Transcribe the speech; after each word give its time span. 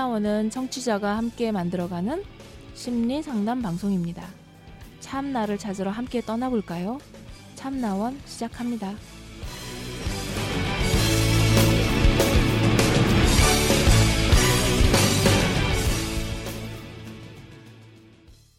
참나원은 0.00 0.48
청취자가 0.48 1.18
함께 1.18 1.52
만들어가는 1.52 2.24
심리 2.72 3.22
상담 3.22 3.60
방송입니다. 3.60 4.26
참나를 5.00 5.58
찾으러 5.58 5.90
함께 5.90 6.22
떠나볼까요? 6.22 6.98
참나원 7.54 8.18
시작합니다. 8.24 8.94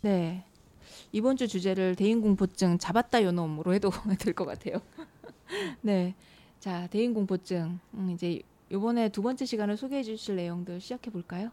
네. 0.02 0.44
이번 1.12 1.38
주 1.38 1.48
주제를 1.48 1.96
대인공포증 1.96 2.78
잡았다 2.78 3.24
요놈으로 3.24 3.74
해도 3.74 3.90
될 4.20 4.34
것 4.34 4.46
같아요. 4.46 4.76
네. 5.82 6.16
자, 6.60 6.88
대인공포증. 6.88 7.80
음, 7.96 8.12
이제 8.12 8.42
이번에 8.72 9.10
두 9.10 9.22
번째 9.22 9.46
시간을 9.46 9.76
소개해 9.76 10.02
주실 10.02 10.38
내용들 10.38 10.80
시작해 10.80 11.12
볼까요? 11.12 11.52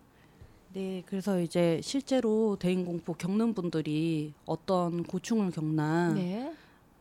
네, 0.72 1.02
그래서 1.06 1.40
이제 1.40 1.80
실제로 1.82 2.56
대인공포 2.56 3.14
겪는 3.14 3.54
분들이 3.54 4.34
어떤 4.46 5.02
고충을 5.02 5.50
겪나 5.50 6.12
네. 6.14 6.54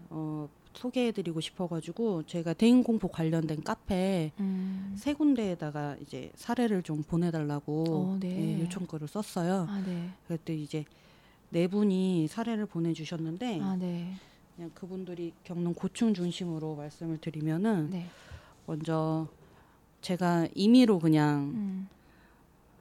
어, 0.10 0.50
소개해드리고 0.74 1.40
싶어가지고 1.40 2.24
제가 2.24 2.54
대인공포 2.54 3.10
관련된 3.10 3.64
카페 3.64 4.32
음. 4.40 4.96
세 4.98 5.14
군데에다가 5.14 5.98
이제 6.02 6.32
사례를 6.36 6.82
좀 6.82 7.04
보내달라고 7.04 7.84
어, 7.90 8.18
네. 8.20 8.58
예, 8.58 8.62
요청글을 8.62 9.08
썼어요. 9.08 9.68
아, 9.70 9.84
네. 9.86 10.10
그랬더니 10.28 10.64
이제 10.64 10.86
네 11.50 11.68
분이 11.68 12.28
사례를 12.28 12.66
보내주셨는데 12.66 13.60
아, 13.62 13.76
네. 13.76 14.14
그냥 14.56 14.72
그분들이 14.74 15.34
겪는 15.44 15.76
고충 15.76 16.14
중심으로 16.16 16.76
말씀을 16.76 17.20
드리면은 17.20 17.90
네. 17.92 18.08
먼저 18.66 19.28
제가 20.02 20.48
임의로 20.56 21.00
그냥 21.00 21.52
음. 21.54 21.88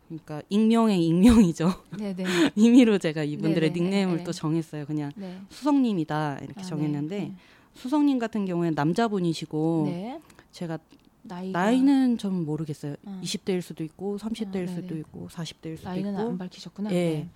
그러니까 0.08 0.42
익명의 0.48 1.04
익명이죠. 1.04 1.72
네, 1.98 2.14
네. 2.14 2.24
임의로 2.54 2.98
제가 2.98 3.24
이분들의 3.24 3.72
네네. 3.72 3.82
닉네임을 3.82 4.16
네. 4.18 4.24
또 4.24 4.32
정했어요. 4.32 4.86
그냥 4.86 5.10
네. 5.16 5.40
수성님이다 5.50 6.38
이렇게 6.42 6.60
아, 6.60 6.62
정했는데 6.62 7.18
네. 7.18 7.34
수성님 7.74 8.18
같은 8.18 8.44
경우에는 8.46 8.74
남자분이시고 8.74 9.84
네. 9.88 10.20
제가 10.52 10.78
나이가 11.22 11.60
나이는 11.60 12.18
좀 12.18 12.44
모르겠어요. 12.44 12.94
어. 13.04 13.20
20대일 13.22 13.60
수도 13.60 13.82
있고 13.82 14.16
30대일 14.18 14.68
아, 14.68 14.72
수도 14.74 14.88
네네. 14.88 15.00
있고 15.00 15.28
40대일 15.28 15.76
수도 15.76 15.88
나이는 15.88 16.12
있고 16.12 16.22
안 16.22 16.38
밝히셨구나. 16.38 16.90
예. 16.92 16.94
네. 16.94 17.28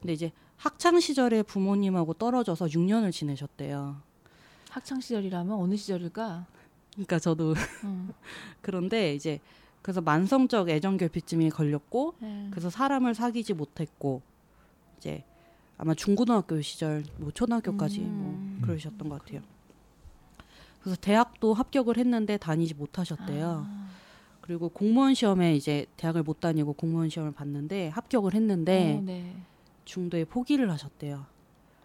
근데 0.00 0.12
이제 0.12 0.32
학창 0.56 1.00
시절에 1.00 1.42
부모님하고 1.42 2.14
떨어져서 2.14 2.66
6년을 2.66 3.10
지내셨대요. 3.10 3.96
학창 4.70 5.00
시절이라면 5.00 5.52
어느 5.52 5.76
시절일까? 5.76 6.46
그러니까 6.92 7.18
저도 7.18 7.54
음. 7.84 8.12
그런데 8.60 9.14
이제 9.14 9.40
그래서 9.80 10.00
만성적 10.00 10.68
애정 10.68 10.96
결핍증에 10.96 11.48
걸렸고 11.48 12.14
네. 12.20 12.48
그래서 12.50 12.70
사람을 12.70 13.14
사귀지 13.14 13.54
못했고 13.54 14.22
이제 14.98 15.24
아마 15.76 15.94
중고등학교 15.94 16.60
시절 16.62 17.02
뭐 17.16 17.30
초등학교까지 17.32 18.00
음. 18.00 18.60
뭐 18.60 18.66
그러셨던 18.66 19.08
것 19.08 19.20
같아요. 19.20 19.40
그래서 20.80 20.96
대학도 21.00 21.54
합격을 21.54 21.96
했는데 21.96 22.36
다니지 22.36 22.74
못하셨대요. 22.74 23.66
아. 23.66 23.88
그리고 24.40 24.68
공무원 24.68 25.14
시험에 25.14 25.54
이제 25.54 25.86
대학을 25.96 26.24
못 26.24 26.40
다니고 26.40 26.72
공무원 26.74 27.08
시험을 27.08 27.32
봤는데 27.32 27.88
합격을 27.88 28.34
했는데 28.34 28.98
어, 28.98 29.02
네. 29.04 29.36
중도에 29.84 30.24
포기를 30.24 30.70
하셨대요. 30.70 31.24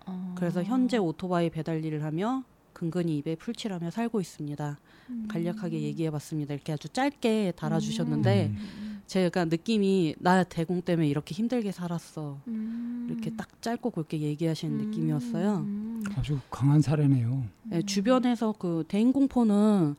어. 0.08 0.36
그래서 0.38 0.64
현재 0.64 0.98
오토바이 0.98 1.50
배달 1.50 1.84
일을 1.86 2.04
하며 2.04 2.44
근근히 2.78 3.18
입에 3.18 3.34
풀칠하며 3.34 3.90
살고 3.90 4.22
있습니다. 4.22 4.78
음. 5.10 5.28
간략하게 5.28 5.82
얘기해봤습니다. 5.82 6.54
이렇게 6.54 6.74
아주 6.74 6.88
짧게 6.90 7.54
달아주셨는데 7.56 8.52
음. 8.54 9.02
제가 9.08 9.46
느낌이 9.46 10.14
나 10.20 10.44
대공 10.44 10.84
때문에 10.84 11.08
이렇게 11.08 11.34
힘들게 11.34 11.72
살았어. 11.72 12.40
음. 12.48 13.08
이렇게 13.10 13.36
딱 13.36 13.60
짧고 13.64 13.90
굵게 13.90 14.20
얘기하시는 14.20 14.80
음. 14.80 14.86
느낌이었어요. 14.92 15.56
음. 15.58 16.04
아주 16.18 16.40
강한 16.52 16.80
사례네요. 16.80 17.46
네, 17.64 17.82
주변에서 17.82 18.54
그 18.60 18.84
대인 18.88 19.12
공포는 19.12 19.96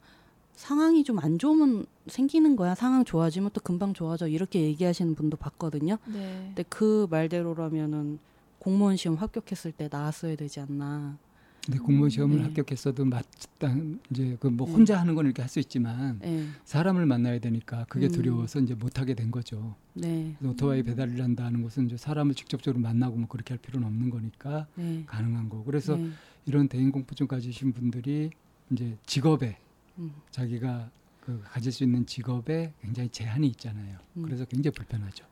상황이 0.55 1.03
좀 1.03 1.19
안 1.19 1.37
좋으면 1.37 1.85
생기는 2.07 2.55
거야. 2.55 2.77
상황 2.77 3.05
좋아지면 3.05 3.51
또 3.55 3.61
금방 3.61 3.93
좋아져. 3.93 4.29
이렇게 4.29 4.61
얘기하시는 4.63 5.17
분도 5.17 5.37
봤거든요. 5.37 5.99
네. 6.07 6.45
근데 6.47 6.63
그 6.69 7.09
말대로라면은 7.11 8.21
공무원 8.61 8.97
시험 8.97 9.17
합격했을 9.17 9.73
때 9.73 9.89
나왔어야 9.91 10.37
되지 10.37 10.61
않나. 10.61 11.19
근데 11.69 11.81
공무원 11.81 12.09
시험을 12.09 12.39
네. 12.39 12.43
합격했어도 12.45 13.05
마땅 13.05 14.01
이제 14.11 14.39
그뭐 14.41 14.67
네. 14.67 14.73
혼자 14.73 14.99
하는 14.99 15.15
건 15.15 15.27
이렇게 15.27 15.43
할 15.43 15.49
수 15.51 15.59
있지만 15.61 16.19
네, 16.19 16.47
사람을 16.65 17.05
만나야 17.05 17.39
되니까 17.41 17.85
그게 17.91 18.07
음. 18.07 18.13
두려워서 18.13 18.61
이제 18.61 18.75
못 18.75 18.99
하게 18.99 19.13
된 19.15 19.31
거죠. 19.31 19.75
네, 19.93 20.35
오토바이 20.43 20.83
배달을 20.83 21.23
한다는 21.23 21.63
것은 21.63 21.87
이제 21.87 21.99
사람을 21.99 22.35
직접적으로 22.35 22.81
만나고 22.81 23.17
뭐 23.17 23.29
그렇게 23.29 23.53
할 23.53 23.59
필요는 23.59 23.87
없는 23.87 24.09
거니까 24.09 24.67
네. 24.77 25.03
가능한 25.07 25.51
거고. 25.51 25.65
그래서 25.65 25.97
네. 25.97 26.09
이런 26.47 26.69
대인 26.69 26.91
공포증 26.91 27.27
가지신 27.27 27.73
분들이 27.75 28.31
이제 28.71 28.97
직업에 29.05 29.59
음. 29.99 30.13
자기가 30.31 30.91
그 31.21 31.43
가질 31.45 31.71
수 31.73 31.85
있는 31.85 32.07
직업에 32.07 32.73
굉장히 32.81 33.11
제한이 33.11 33.47
있잖아요. 33.49 33.99
음. 34.17 34.23
그래서 34.23 34.47
굉장히 34.47 34.75
불편하죠. 34.75 35.27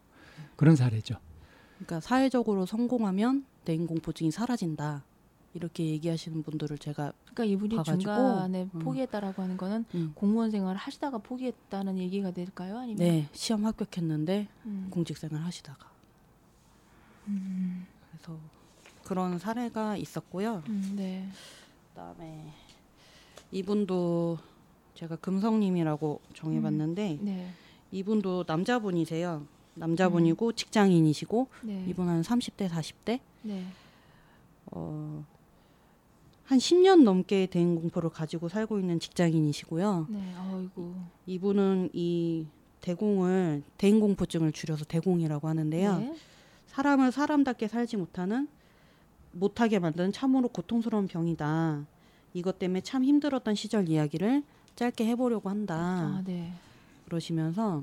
그런 0.57 0.77
사례죠. 0.77 1.15
그러니까 1.79 2.01
사회적으로 2.01 2.67
성공하면 2.67 3.47
대인 3.65 3.87
공포증이 3.87 4.31
사라진다. 4.31 5.05
이렇게 5.57 5.87
얘기하시는 5.87 6.43
분들을 6.43 6.77
제가 6.77 7.13
그러니까 7.25 7.45
이분이 7.45 7.77
봐가지고, 7.77 8.01
중간에 8.03 8.69
음. 8.75 8.79
포기했다라고 8.79 9.43
하는 9.43 9.57
거는 9.57 9.85
음, 9.95 10.13
공무원 10.15 10.51
생활을 10.51 10.79
하시다가 10.79 11.19
포기했다는 11.19 11.99
얘기가 11.99 12.31
될까요? 12.31 12.79
아니면 12.79 12.99
네 12.99 13.29
시험 13.33 13.65
합격했는데 13.65 14.49
음. 14.67 14.89
공직 14.91 15.17
생활 15.17 15.43
하시다가 15.43 15.91
음. 17.29 17.87
그래서 18.11 18.39
그런 19.05 19.39
사례가 19.39 19.97
있었고요. 19.97 20.63
음, 20.69 20.93
네. 20.97 21.27
그다음에 21.89 22.53
이분도 23.51 24.39
제가 24.95 25.17
금성님이라고 25.17 26.21
정해봤는데 26.35 27.19
네. 27.23 27.51
이분도 27.93 28.45
남자분이세요. 28.47 29.47
남자분이고 29.75 30.53
직장인이시고 30.53 31.49
네. 31.63 31.85
이분 31.89 32.09
한 32.09 32.23
30대 32.23 32.69
40대 32.69 33.21
네. 33.43 33.65
어, 34.67 35.25
한 36.47 36.59
10년 36.59 37.03
넘게 37.03 37.47
대인 37.47 37.75
공포를 37.75 38.11
가지고 38.11 38.49
살고 38.49 38.79
있는 38.79 39.01
직장인이시고요. 39.01 40.07
네. 40.09 40.35
어이구. 40.53 40.95
이분은 41.27 41.91
이 41.93 42.47
대공을 42.81 43.65
대인 43.77 43.99
공포증을 43.99 44.53
줄여서 44.53 44.85
대공이라고 44.85 45.49
하는데요. 45.49 45.99
네. 45.99 46.17
사람을 46.69 47.11
사람답게 47.11 47.67
살지 47.67 47.97
못하는 47.97 48.49
못하게 49.33 49.81
만드는 49.81 50.13
참으로 50.13 50.49
고통스러운 50.49 51.09
병이다. 51.09 51.85
이것 52.33 52.59
때문에 52.61 52.81
참 52.83 53.03
힘들었던 53.03 53.57
시절 53.57 53.89
이야기를 53.89 54.45
짧게 54.77 55.05
해보려고 55.05 55.49
한다. 55.49 55.75
아, 55.75 56.23
네. 56.25 56.53
그러시면서 57.07 57.83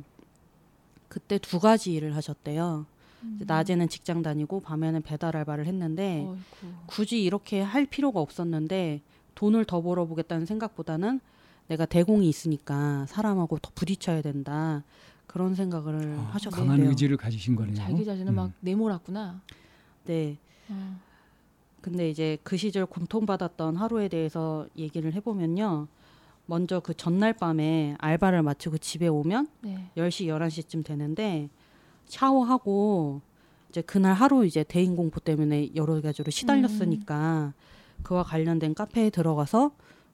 그때 1.10 1.38
두 1.38 1.60
가지 1.60 1.94
일을 1.94 2.16
하셨대요. 2.16 2.86
음. 3.24 3.40
낮에는 3.46 3.88
직장 3.90 4.22
다니고 4.22 4.60
밤에는 4.62 5.02
배달 5.02 5.36
알바를 5.38 5.66
했는데 5.66 6.26
어이구. 6.28 6.74
굳이 6.86 7.24
이렇게 7.24 7.62
할 7.62 7.86
필요가 7.86 8.20
없었는데 8.20 9.02
돈을 9.36 9.66
더 9.66 9.82
벌어보겠다는 9.82 10.46
생각보다는 10.46 11.20
내가 11.68 11.86
대공이 11.86 12.28
있으니까 12.28 13.06
사람하고 13.08 13.58
더 13.60 13.72
부딪혀야 13.74 14.22
된다 14.22 14.84
그런 15.28 15.56
생각을 15.56 16.16
아, 16.18 16.30
하셨대요. 16.34 16.62
강한 16.66 16.82
의지를 16.82 17.18
가지신 17.18 17.56
거네요. 17.56 17.76
자기 17.76 18.06
자신을 18.06 18.34
음. 18.34 18.36
막 18.36 18.52
내몰았구나. 18.60 19.42
네. 20.06 20.38
어. 20.70 21.00
근데 21.82 22.10
이제 22.10 22.38
그 22.44 22.56
시절 22.56 22.86
고통받았던 22.86 23.76
하루에 23.76 24.08
대해서 24.08 24.68
얘기를 24.78 25.14
해보면요. 25.14 25.88
먼저 26.46 26.80
그 26.82 26.94
전날 26.94 27.34
밤에 27.34 27.96
알바를 28.00 28.44
마치고 28.44 28.78
집에 28.78 29.08
오면 29.08 29.48
네. 29.62 29.90
10시, 29.98 30.28
11시쯤 30.28 30.84
되는데 30.86 31.50
샤워하고 32.06 33.22
이제 33.70 33.82
그날 33.82 34.14
하루 34.14 34.46
이제 34.46 34.64
대인 34.64 34.96
공포 34.96 35.20
때문에 35.20 35.72
여러 35.76 36.00
가지로 36.02 36.30
시달렸으니까 36.32 37.54
그와 38.04 38.24
관련된 38.24 38.74
카페에 38.76 39.10
들어가서 39.10 39.72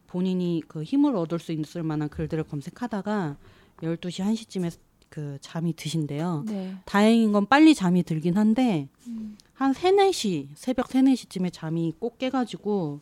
본인이 0.08 0.64
그 0.68 0.84
힘을 0.84 1.16
얻을 1.16 1.40
수 1.40 1.52
있을 1.52 1.84
만한 1.84 2.10
글들을 2.10 2.44
검색하다가 2.46 3.38
12시, 3.82 4.24
1시쯤에 4.24 4.78
그 5.10 5.38
잠이 5.42 5.74
드신대요. 5.74 6.44
네. 6.48 6.76
다행인 6.86 7.32
건 7.32 7.48
빨리 7.48 7.74
잠이 7.76 8.04
들긴 8.04 8.38
한데 8.38 8.88
음. 9.08 9.38
한 9.54 9.74
3, 9.74 9.98
4시, 9.98 10.50
새벽 10.56 10.88
3, 10.88 11.06
4시쯤에 11.06 11.52
잠이 11.52 11.94
꼭 12.00 12.18
깨가지고 12.18 13.02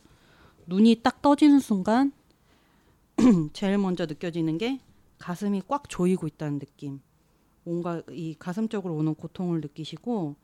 눈이 0.65 1.01
딱 1.03 1.21
떠지는 1.21 1.59
순간 1.59 2.11
제일 3.53 3.77
먼저 3.77 4.05
느껴지는 4.05 4.57
게 4.57 4.79
가슴이 5.17 5.61
꽉 5.67 5.89
조이고 5.89 6.27
있다는 6.27 6.59
느낌. 6.59 7.01
뭔가 7.67 8.01
이 8.09 8.33
가슴 8.39 8.69
쪽으로 8.69 8.95
오는 8.95 9.13
고통을 9.13 9.59
느끼시고 9.59 10.35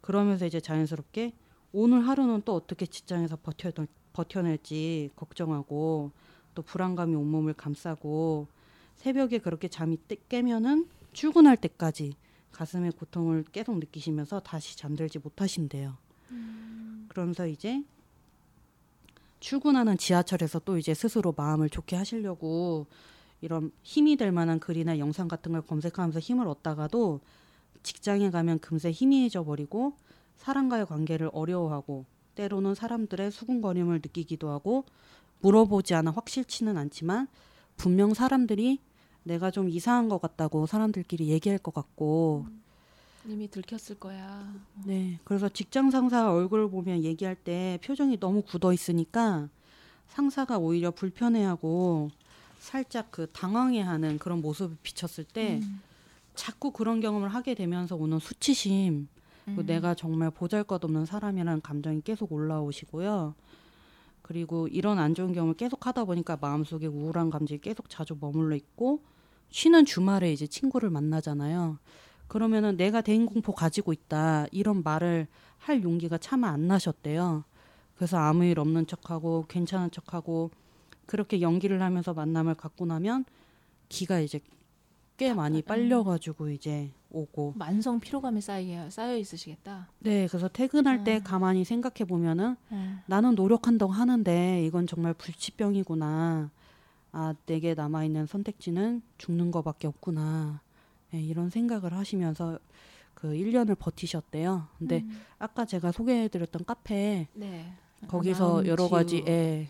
그러면서 0.00 0.46
이제 0.46 0.60
자연스럽게 0.60 1.32
오늘 1.72 2.06
하루는 2.06 2.42
또 2.44 2.54
어떻게 2.54 2.86
직장에서 2.86 3.36
버텨, 3.42 3.72
버텨낼지 4.12 5.10
걱정하고 5.16 6.12
또 6.54 6.62
불안감이 6.62 7.16
온몸을 7.16 7.54
감싸고 7.54 8.46
새벽에 8.94 9.38
그렇게 9.38 9.66
잠이 9.66 9.98
깨- 10.06 10.18
깨면은 10.28 10.86
출근할 11.12 11.56
때까지 11.56 12.14
가슴의 12.52 12.92
고통을 12.92 13.44
계속 13.50 13.76
느끼시면서 13.78 14.38
다시 14.38 14.76
잠들지 14.78 15.18
못하신대요. 15.18 15.96
그러면서 17.08 17.48
이제 17.48 17.82
출근하는 19.40 19.98
지하철에서 19.98 20.60
또 20.60 20.78
이제 20.78 20.94
스스로 20.94 21.34
마음을 21.36 21.68
좋게 21.68 21.96
하시려고 21.96 22.86
이런 23.40 23.70
힘이 23.82 24.16
될 24.16 24.32
만한 24.32 24.60
글이나 24.60 24.98
영상 24.98 25.28
같은 25.28 25.52
걸 25.52 25.62
검색하면서 25.62 26.18
힘을 26.18 26.46
얻다가도 26.48 27.20
직장에 27.82 28.30
가면 28.30 28.58
금세 28.58 28.90
희미해져 28.90 29.44
버리고 29.44 29.94
사람과의 30.36 30.86
관계를 30.86 31.30
어려워하고 31.32 32.04
때로는 32.34 32.74
사람들의 32.74 33.30
수군거림을 33.30 33.96
느끼기도 33.96 34.50
하고 34.50 34.84
물어보지 35.40 35.94
않아 35.94 36.10
확실치는 36.10 36.76
않지만 36.76 37.28
분명 37.76 38.14
사람들이 38.14 38.78
내가 39.22 39.50
좀 39.50 39.68
이상한 39.68 40.08
것 40.08 40.20
같다고 40.20 40.66
사람들끼리 40.66 41.28
얘기할 41.28 41.58
것 41.58 41.74
같고 41.74 42.46
이미 43.26 43.48
들켰을 43.48 43.98
거야. 43.98 44.52
네 44.84 45.18
그래서 45.24 45.48
직장 45.48 45.90
상사 45.90 46.32
얼굴 46.32 46.70
보면 46.70 47.04
얘기할 47.04 47.36
때 47.36 47.78
표정이 47.84 48.18
너무 48.18 48.42
굳어 48.42 48.72
있으니까 48.72 49.48
상사가 50.08 50.58
오히려 50.58 50.90
불편해하고 50.90 52.10
살짝 52.60 53.10
그 53.10 53.26
당황해하는 53.32 54.18
그런 54.18 54.40
모습을 54.42 54.76
비쳤을 54.82 55.24
때 55.24 55.60
음. 55.62 55.80
자꾸 56.34 56.70
그런 56.70 57.00
경험을 57.00 57.28
하게 57.30 57.54
되면서 57.54 57.96
오는 57.96 58.18
수치심 58.18 59.08
음. 59.48 59.66
내가 59.66 59.94
정말 59.94 60.30
보잘것없는 60.30 61.06
사람이라는 61.06 61.62
감정이 61.62 62.02
계속 62.02 62.32
올라오시고요. 62.32 63.34
그리고 64.22 64.68
이런 64.68 64.98
안 64.98 65.14
좋은 65.14 65.32
경험을 65.32 65.54
계속 65.54 65.86
하다 65.86 66.04
보니까 66.04 66.36
마음속에 66.40 66.86
우울한 66.86 67.30
감정이 67.30 67.60
계속 67.60 67.88
자주 67.88 68.16
머물러 68.20 68.54
있고 68.54 69.02
쉬는 69.50 69.86
주말에 69.86 70.32
이제 70.32 70.46
친구를 70.46 70.90
만나잖아요. 70.90 71.78
그러면은 72.28 72.76
내가 72.76 73.00
대인 73.00 73.26
공포 73.26 73.52
가지고 73.52 73.92
있다 73.92 74.46
이런 74.52 74.82
말을 74.84 75.26
할 75.58 75.82
용기가 75.82 76.18
차마 76.18 76.50
안 76.50 76.68
나셨대요. 76.68 77.42
그래서 77.96 78.18
아무 78.18 78.44
일 78.44 78.60
없는 78.60 78.86
척하고 78.86 79.46
괜찮은 79.48 79.90
척하고 79.90 80.50
그렇게 81.10 81.40
연기를 81.40 81.82
하면서 81.82 82.14
만남을 82.14 82.54
갖고 82.54 82.86
나면 82.86 83.24
기가 83.88 84.20
이제 84.20 84.38
꽤 85.16 85.34
많이 85.34 85.60
빨려가지고 85.60 86.50
이제 86.50 86.92
오고 87.10 87.54
만성 87.56 87.98
피로감이 87.98 88.40
쌓여 88.40 88.88
쌓여 88.90 89.16
있으시겠다. 89.16 89.88
네, 89.98 90.28
그래서 90.28 90.46
퇴근할 90.46 91.02
때 91.02 91.16
음. 91.16 91.24
가만히 91.24 91.64
생각해 91.64 92.06
보면은 92.06 92.54
음. 92.70 93.00
나는 93.06 93.34
노력한다고 93.34 93.90
하는데 93.90 94.64
이건 94.64 94.86
정말 94.86 95.12
불치병이구나. 95.14 96.52
아, 97.10 97.34
내게 97.44 97.74
남아 97.74 98.04
있는 98.04 98.26
선택지는 98.26 99.02
죽는 99.18 99.50
거밖에 99.50 99.88
없구나. 99.88 100.60
네, 101.10 101.20
이런 101.20 101.50
생각을 101.50 101.92
하시면서 101.92 102.60
그 103.14 103.32
1년을 103.32 103.76
버티셨대요. 103.76 104.68
근데 104.78 105.00
음. 105.00 105.22
아까 105.40 105.64
제가 105.64 105.90
소개해 105.90 106.28
드렸던 106.28 106.64
카페 106.64 107.26
네. 107.34 107.74
거기서 108.06 108.64
여러 108.66 108.88
가지. 108.88 109.24
예, 109.26 109.68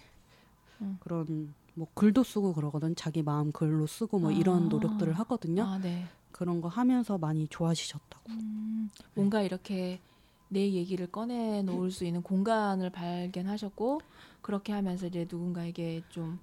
음. 0.81 0.97
그런 1.00 1.55
뭐 1.75 1.88
글도 1.94 2.23
쓰고 2.23 2.53
그러거든. 2.55 2.94
자기 2.97 3.23
마음 3.23 3.53
글로 3.53 3.87
쓰고 3.87 4.19
뭐 4.19 4.31
아. 4.31 4.32
이런 4.32 4.69
노력들을 4.69 5.12
하거든요. 5.21 5.65
아, 5.65 5.79
네. 5.79 6.06
그런 6.32 6.61
거 6.61 6.69
하면서 6.69 7.19
많이 7.19 7.49
좋아지셨다고. 7.49 8.31
음, 8.31 8.88
뭔가 9.15 9.43
이렇게 9.43 10.00
내 10.49 10.73
얘기를 10.73 11.06
꺼내 11.06 11.62
놓을 11.62 11.91
수 11.91 12.05
있는 12.05 12.23
공간을 12.23 12.91
발견하셨고 12.91 14.00
그렇게 14.43 14.73
하면서 14.73 15.06
이제 15.06 15.27
누군가에게 15.31 16.03
좀 16.09 16.41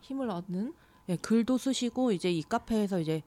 힘을 0.00 0.28
얻는 0.30 0.74
예, 1.08 1.16
글도 1.16 1.58
쓰시고 1.58 2.12
이제 2.12 2.30
이 2.32 2.42
카페에서 2.42 3.00
이제 3.00 3.22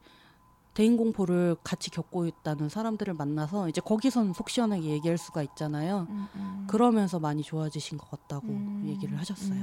대인 0.74 0.96
공포를 0.96 1.56
같이 1.64 1.90
겪고 1.90 2.26
있다는 2.26 2.68
사람들을 2.68 3.14
만나서 3.14 3.68
이제 3.68 3.80
거기선 3.80 4.32
속 4.32 4.48
시원하게 4.50 4.84
얘기할 4.84 5.18
수가 5.18 5.42
있잖아요. 5.42 6.06
음, 6.10 6.28
음. 6.36 6.66
그러면서 6.68 7.18
많이 7.18 7.42
좋아지신 7.42 7.98
것 7.98 8.10
같다고 8.10 8.48
음, 8.48 8.82
얘기를 8.84 9.18
하셨어요. 9.18 9.60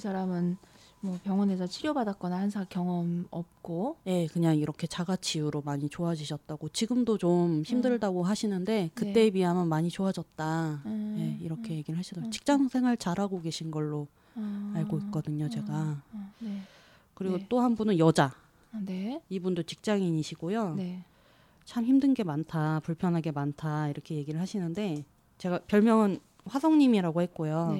이 0.00 0.02
사람은 0.02 0.56
뭐 1.02 1.18
병원에서 1.24 1.66
치료받았거나 1.66 2.36
한사 2.36 2.64
경험 2.64 3.26
없고 3.30 3.96
예, 4.06 4.26
그냥 4.26 4.56
이렇게 4.56 4.86
자가치유로 4.86 5.62
많이 5.62 5.88
좋아지셨다고 5.88 6.68
지금도 6.70 7.16
좀 7.18 7.62
힘들다고 7.64 8.22
하시는데 8.22 8.90
그때에 8.94 9.30
비하면 9.30 9.68
많이 9.68 9.88
좋아졌다. 9.88 10.82
음, 10.84 11.16
예, 11.18 11.44
이렇게 11.44 11.74
얘기를 11.74 11.98
하시더라고요. 11.98 12.28
음. 12.28 12.30
직장 12.30 12.68
생활 12.68 12.96
잘하고 12.96 13.40
계신 13.40 13.70
걸로 13.70 14.08
아, 14.36 14.72
알고 14.76 14.98
있거든요, 14.98 15.48
제가. 15.48 15.72
아, 15.72 16.30
네. 16.38 16.60
그리고 17.14 17.38
네. 17.38 17.46
또한 17.48 17.74
분은 17.74 17.98
여자. 17.98 18.32
아, 18.72 18.80
네. 18.84 19.22
이분도 19.30 19.62
직장인이시고요. 19.64 20.74
네. 20.74 21.04
참 21.64 21.84
힘든 21.84 22.14
게 22.14 22.24
많다, 22.24 22.80
불편하게 22.80 23.32
많다 23.32 23.88
이렇게 23.88 24.16
얘기를 24.16 24.40
하시는데 24.40 25.04
제가 25.38 25.60
별명은 25.66 26.20
화성님이라고 26.44 27.22
했고요. 27.22 27.78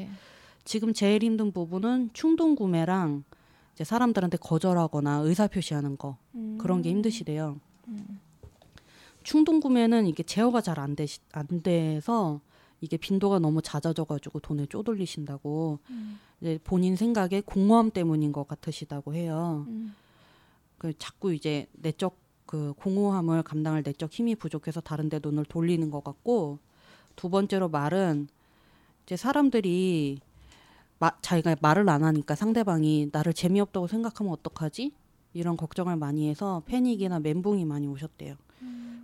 네. 0.61 0.65
지금 0.65 0.93
제일 0.93 1.23
힘든 1.23 1.53
부분은 1.53 2.11
충동 2.12 2.55
구매랑 2.55 3.25
이제 3.75 3.85
사람들한테 3.85 4.37
거절하거나 4.39 5.19
의사 5.25 5.47
표시하는 5.47 5.97
거 5.97 6.17
음, 6.35 6.59
그런 6.61 6.83
게 6.83 6.91
힘드시대요. 6.91 7.59
음, 7.89 8.21
충동 9.23 9.61
구매는 9.61 10.07
이게 10.07 10.23
제어가 10.23 10.61
잘 10.61 10.79
안 10.79 10.95
되시 10.97 11.21
안 11.33 11.62
돼서 11.62 12.41
이게 12.81 12.97
빈도가 12.97 13.39
너무 13.39 13.61
잦아져가지고 13.62 14.41
돈을 14.41 14.67
쪼돌리신다고 14.69 15.79
음, 15.91 16.19
이제 16.41 16.59
본인 16.65 16.97
생각에 16.97 17.43
공허함 17.43 17.91
때문인 17.91 18.33
것 18.33 18.47
같으시다고 18.49 19.15
해요. 19.15 19.65
음, 19.69 19.95
그 20.79 20.93
자꾸 20.99 21.35
이제 21.35 21.67
내적 21.73 22.17
그 22.47 22.73
공허함을 22.79 23.43
감당할 23.43 23.83
내적 23.83 24.12
힘이 24.12 24.35
부족해서 24.35 24.81
다른데 24.81 25.21
눈을 25.23 25.45
돌리는 25.45 25.91
것 25.91 26.03
같고 26.03 26.59
두 27.17 27.29
번째로 27.31 27.69
말은 27.69 28.29
이제 29.05 29.17
사람들이 29.17 30.21
마, 31.00 31.11
자기가 31.23 31.56
말을 31.61 31.88
안 31.88 32.05
하니까 32.05 32.35
상대방이 32.37 33.08
나를 33.11 33.32
재미없다고 33.32 33.87
생각하면 33.88 34.32
어떡하지? 34.35 34.93
이런 35.32 35.56
걱정을 35.56 35.97
많이 35.97 36.29
해서 36.29 36.62
패닉이나 36.67 37.19
멘붕이 37.20 37.64
많이 37.64 37.87
오셨대요. 37.88 38.37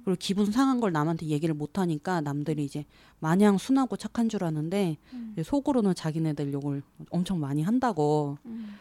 그리고 0.04 0.16
기분 0.20 0.52
상한 0.52 0.78
걸 0.78 0.93
남한테 0.93 1.26
얘기를 1.26 1.52
못 1.54 1.78
하니까 1.78 2.20
남들이 2.20 2.64
이제 2.64 2.84
마냥 3.19 3.58
순하고 3.58 3.96
착한 3.96 4.28
줄 4.28 4.44
아는데 4.44 4.98
음. 5.12 5.34
속으로는 5.44 5.94
자기네들 5.96 6.53
욕을 6.53 6.82
엄청 7.10 7.41
많이 7.41 7.62
한다고. 7.62 8.38
음. 8.44 8.76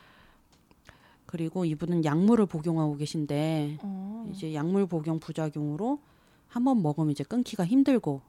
그리고 1.26 1.66
이분은 1.66 2.06
약물을 2.06 2.46
복용하고 2.46 2.98
계신데 2.98 3.80
어. 3.82 4.30
이제 4.32 4.54
약물 4.54 4.86
복용 4.88 5.20
부작용으로 5.20 6.00
한 6.48 6.64
번 6.64 6.82
먹으면 6.84 7.12
이제 7.12 7.24
끊기가 7.24 7.66
힘들고 7.66 8.22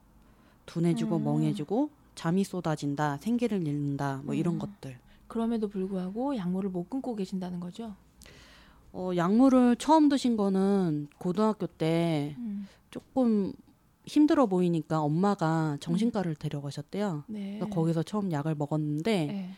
둔해지고 0.65 1.17
음. 1.17 1.23
멍해지고 1.23 1.89
잠이 2.17 2.43
쏟아진다, 2.43 3.17
생기를 3.17 3.65
잃는다, 3.65 4.21
뭐 4.25 4.33
이런 4.33 4.55
음. 4.55 4.59
것들. 4.59 4.97
그럼에도 5.27 5.67
불구하고 5.67 6.35
약물을 6.35 6.71
못 6.71 6.89
끊고 6.89 7.15
계신다는 7.15 7.59
거죠. 7.59 7.95
어, 8.91 9.11
약물을 9.15 9.75
처음 9.75 10.09
드신 10.09 10.35
거는 10.35 11.09
고등학교 11.19 11.67
때 11.67 12.35
음. 12.39 12.67
조금 12.89 13.53
힘들어 14.05 14.47
보이니까 14.47 15.01
엄마가 15.01 15.77
정신과를 15.79 16.35
데려가셨대요. 16.35 17.25
네. 17.27 17.59
그래서 17.59 17.69
거기서 17.69 18.03
처음 18.03 18.31
약을 18.31 18.55
먹었는데 18.55 19.25
네. 19.25 19.49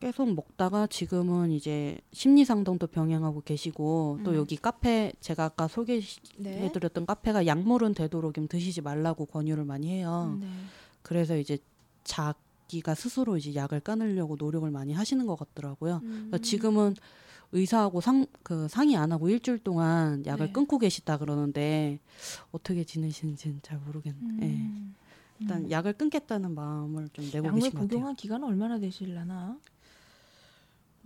계속 0.00 0.34
먹다가 0.34 0.86
지금은 0.86 1.52
이제 1.52 1.98
심리 2.12 2.44
상담도 2.44 2.88
병행하고 2.88 3.42
계시고 3.42 4.20
또 4.24 4.32
음. 4.32 4.36
여기 4.36 4.56
카페 4.56 5.12
제가 5.20 5.44
아까 5.44 5.68
소개해 5.68 6.00
네. 6.38 6.72
드렸던 6.72 7.06
카페가 7.06 7.46
약물은 7.46 7.94
되도록이면 7.94 8.48
드시지 8.48 8.82
말라고 8.82 9.26
권유를 9.26 9.64
많이 9.64 9.88
해요. 9.88 10.38
네. 11.00 11.02
그래서 11.02 11.36
이제 11.36 11.58
자기가 12.04 12.94
스스로 12.94 13.36
이제 13.36 13.54
약을 13.54 13.80
끊으려고 13.80 14.36
노력을 14.38 14.68
많이 14.70 14.92
하시는 14.92 15.26
것 15.26 15.36
같더라고요. 15.36 16.00
음. 16.02 16.30
지금은 16.42 16.94
의사하고 17.52 18.00
상 18.00 18.26
그 18.42 18.68
상의 18.68 18.96
안 18.96 19.12
하고 19.12 19.28
일주일 19.28 19.58
동안 19.58 20.24
약을 20.26 20.46
네. 20.46 20.52
끊고 20.52 20.78
계시다 20.78 21.18
그러는데 21.18 21.98
어떻게 22.52 22.84
지내시는지는 22.84 23.60
잘 23.62 23.78
모르겠는데 23.78 24.46
예. 24.46 24.50
음. 24.52 24.94
일단 25.40 25.64
음. 25.64 25.70
약을 25.70 25.94
끊겠다는 25.94 26.54
마음을 26.54 27.08
좀 27.12 27.24
내고 27.24 27.52
계신 27.54 27.70
것 27.70 27.74
같아요. 27.78 27.88
복용한 27.88 28.14
기간은 28.16 28.46
얼마나 28.46 28.78
되실라나? 28.78 29.58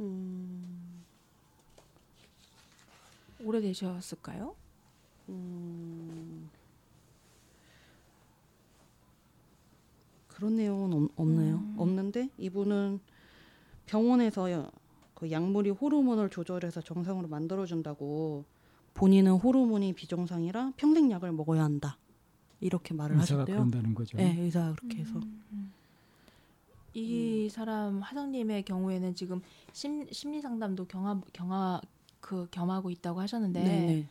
음, 0.00 1.04
오래 3.44 3.60
되셨을까요? 3.60 4.56
음, 5.28 6.50
그런 10.44 10.56
내용은 10.56 10.92
없, 10.92 11.10
없네요. 11.16 11.54
음. 11.54 11.74
없는데 11.78 12.28
이분은 12.36 13.00
병원에서 13.86 14.70
그 15.14 15.30
약물이 15.30 15.70
호르몬을 15.70 16.28
조절해서 16.28 16.82
정상으로 16.82 17.28
만들어준다고 17.28 18.44
본인은 18.92 19.32
호르몬이 19.32 19.94
비정상이라 19.94 20.74
평생 20.76 21.10
약을 21.10 21.32
먹어야 21.32 21.64
한다. 21.64 21.96
이렇게 22.60 22.92
말을 22.92 23.16
의사가 23.16 23.40
하셨대요. 23.40 23.56
그런다는 23.56 23.94
거죠. 23.94 24.18
네, 24.18 24.38
의사가 24.38 24.74
그렇게 24.74 24.98
해서. 24.98 25.18
음. 25.52 25.72
이 26.92 27.48
사람 27.50 28.00
화성님의 28.00 28.64
경우에는 28.64 29.14
지금 29.14 29.40
심, 29.72 30.06
심리 30.12 30.42
상담도 30.42 30.84
경하 30.84 31.22
경하 31.32 31.80
그 32.20 32.46
겸하고 32.50 32.90
있다고 32.90 33.20
하셨는데 33.20 33.64
네, 33.64 33.86
네. 33.86 34.08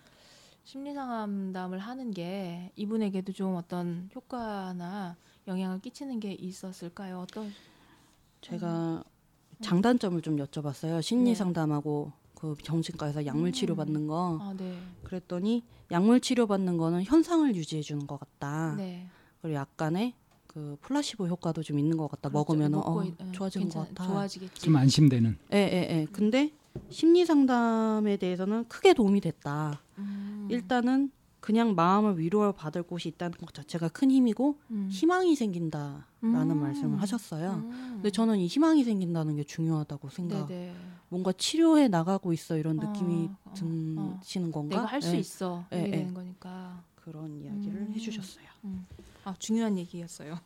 심리 0.63 0.95
상담을 0.95 1.77
하는 1.77 2.09
게 2.09 2.71
이분에게도 2.75 3.33
좀 3.33 3.55
어떤 3.55 4.09
효과나 4.15 5.15
영향을 5.47 5.79
끼치는 5.79 6.19
게 6.19 6.33
있었을까요? 6.33 7.19
어떤 7.19 7.51
제가 8.41 9.03
장단점을 9.61 10.21
좀 10.21 10.37
여쭤봤어요. 10.37 11.01
심리 11.01 11.31
네. 11.31 11.35
상담하고 11.35 12.11
그 12.35 12.55
정신과에서 12.61 13.25
약물 13.25 13.51
치료 13.53 13.75
음. 13.75 13.77
받는 13.77 14.07
거. 14.07 14.37
아, 14.41 14.53
네. 14.57 14.77
그랬더니 15.03 15.63
약물 15.91 16.19
치료 16.21 16.47
받는 16.47 16.77
거는 16.77 17.03
현상을 17.03 17.55
유지해 17.55 17.81
주는 17.81 18.05
것 18.07 18.19
같다. 18.19 18.75
네. 18.75 19.07
그리고 19.41 19.55
약간의 19.55 20.13
그 20.47 20.77
플라시보 20.81 21.27
효과도 21.27 21.63
좀 21.63 21.79
있는 21.79 21.97
것 21.97 22.07
같다. 22.09 22.29
그렇죠. 22.29 22.53
먹으면 22.53 22.75
어, 22.75 23.03
있- 23.03 23.15
예, 23.19 23.31
좋아지는 23.31 23.69
것 23.69 23.73
괜찮- 23.85 23.95
같아. 23.95 24.07
좋아지겠지. 24.07 24.61
좀 24.61 24.75
안심되는. 24.75 25.37
예, 25.53 25.57
예, 25.57 25.99
예. 26.01 26.07
근데 26.11 26.51
심리 26.89 27.25
상담에 27.25 28.17
대해서는 28.17 28.67
크게 28.67 28.93
도움이 28.93 29.21
됐다. 29.21 29.81
음. 29.97 30.47
일단은 30.51 31.11
그냥 31.43 31.75
마음을 31.75 32.19
위로 32.19 32.53
받을 32.53 32.83
곳이 32.83 33.09
있다는 33.09 33.37
것 33.37 33.53
자체가 33.53 33.89
큰 33.89 34.09
힘이고 34.09 34.57
음. 34.71 34.87
희망이 34.89 35.35
생긴다라는 35.35 36.05
음. 36.23 36.57
말씀을 36.57 37.01
하셨어요. 37.01 37.55
음. 37.55 37.91
근데 37.95 38.11
저는 38.11 38.39
이 38.39 38.47
희망이 38.47 38.85
생긴다는 38.85 39.35
게 39.35 39.43
중요하다고 39.43 40.07
생각. 40.07 40.47
네네. 40.47 40.73
뭔가 41.09 41.33
치료해 41.33 41.89
나가고 41.89 42.31
있어 42.31 42.55
이런 42.55 42.77
느낌이 42.77 43.29
어, 43.43 43.53
어, 43.97 44.19
드시는 44.21 44.53
건가? 44.53 44.77
내가 44.77 44.87
할수 44.87 45.15
예, 45.15 45.19
있어 45.19 45.65
예, 45.73 45.79
이게 45.79 45.87
예. 45.87 45.91
되는 45.97 46.13
거니까. 46.13 46.81
그런 46.95 47.37
이야기를 47.41 47.77
음. 47.77 47.93
해주셨어요. 47.93 48.45
아 49.25 49.35
중요한 49.37 49.77
얘기였어요. 49.77 50.39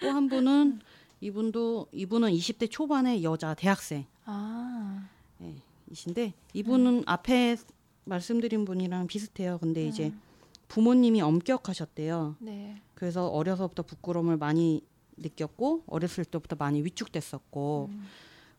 또한 0.00 0.28
분은 0.28 0.80
이분도 1.20 1.86
이분은 1.92 2.32
20대 2.32 2.68
초반의 2.68 3.22
여자 3.22 3.54
대학생. 3.54 4.06
아. 4.24 5.06
예, 5.40 5.54
이신데 5.88 6.34
이분은 6.52 6.98
음. 6.98 7.02
앞에 7.06 7.56
말씀드린 8.04 8.64
분이랑 8.64 9.06
비슷해요. 9.06 9.58
근데 9.58 9.86
이제 9.86 10.08
음. 10.08 10.20
부모님이 10.68 11.20
엄격하셨대요. 11.20 12.36
네. 12.40 12.80
그래서 12.94 13.28
어려서부터 13.28 13.82
부끄러움을 13.82 14.36
많이 14.36 14.82
느꼈고 15.16 15.84
어렸을 15.86 16.24
때부터 16.24 16.56
많이 16.56 16.82
위축됐었고 16.82 17.88
음. 17.90 18.04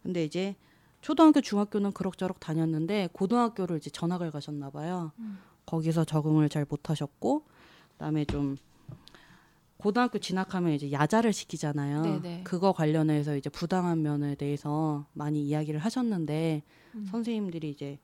근데 0.03 0.23
이제 0.23 0.55
초등학교 1.01 1.41
중학교는 1.41 1.91
그럭저럭 1.91 2.39
다녔는데 2.39 3.09
고등학교를 3.13 3.77
이제 3.77 3.89
전학을 3.89 4.31
가셨나 4.31 4.69
봐요. 4.69 5.11
음. 5.19 5.37
거기서 5.65 6.05
적응을 6.05 6.49
잘 6.49 6.65
못하셨고 6.67 7.43
그다음에 7.93 8.25
좀 8.25 8.57
고등학교 9.77 10.17
진학하면 10.19 10.73
이제 10.73 10.91
야자를 10.91 11.33
시키잖아요. 11.33 12.01
네네. 12.01 12.41
그거 12.43 12.71
관련해서 12.71 13.35
이제 13.35 13.49
부당한 13.49 14.01
면에 14.01 14.35
대해서 14.35 15.05
많이 15.13 15.45
이야기를 15.45 15.79
하셨는데 15.79 16.63
음. 16.95 17.05
선생님들이 17.11 17.69
이제 17.69 17.99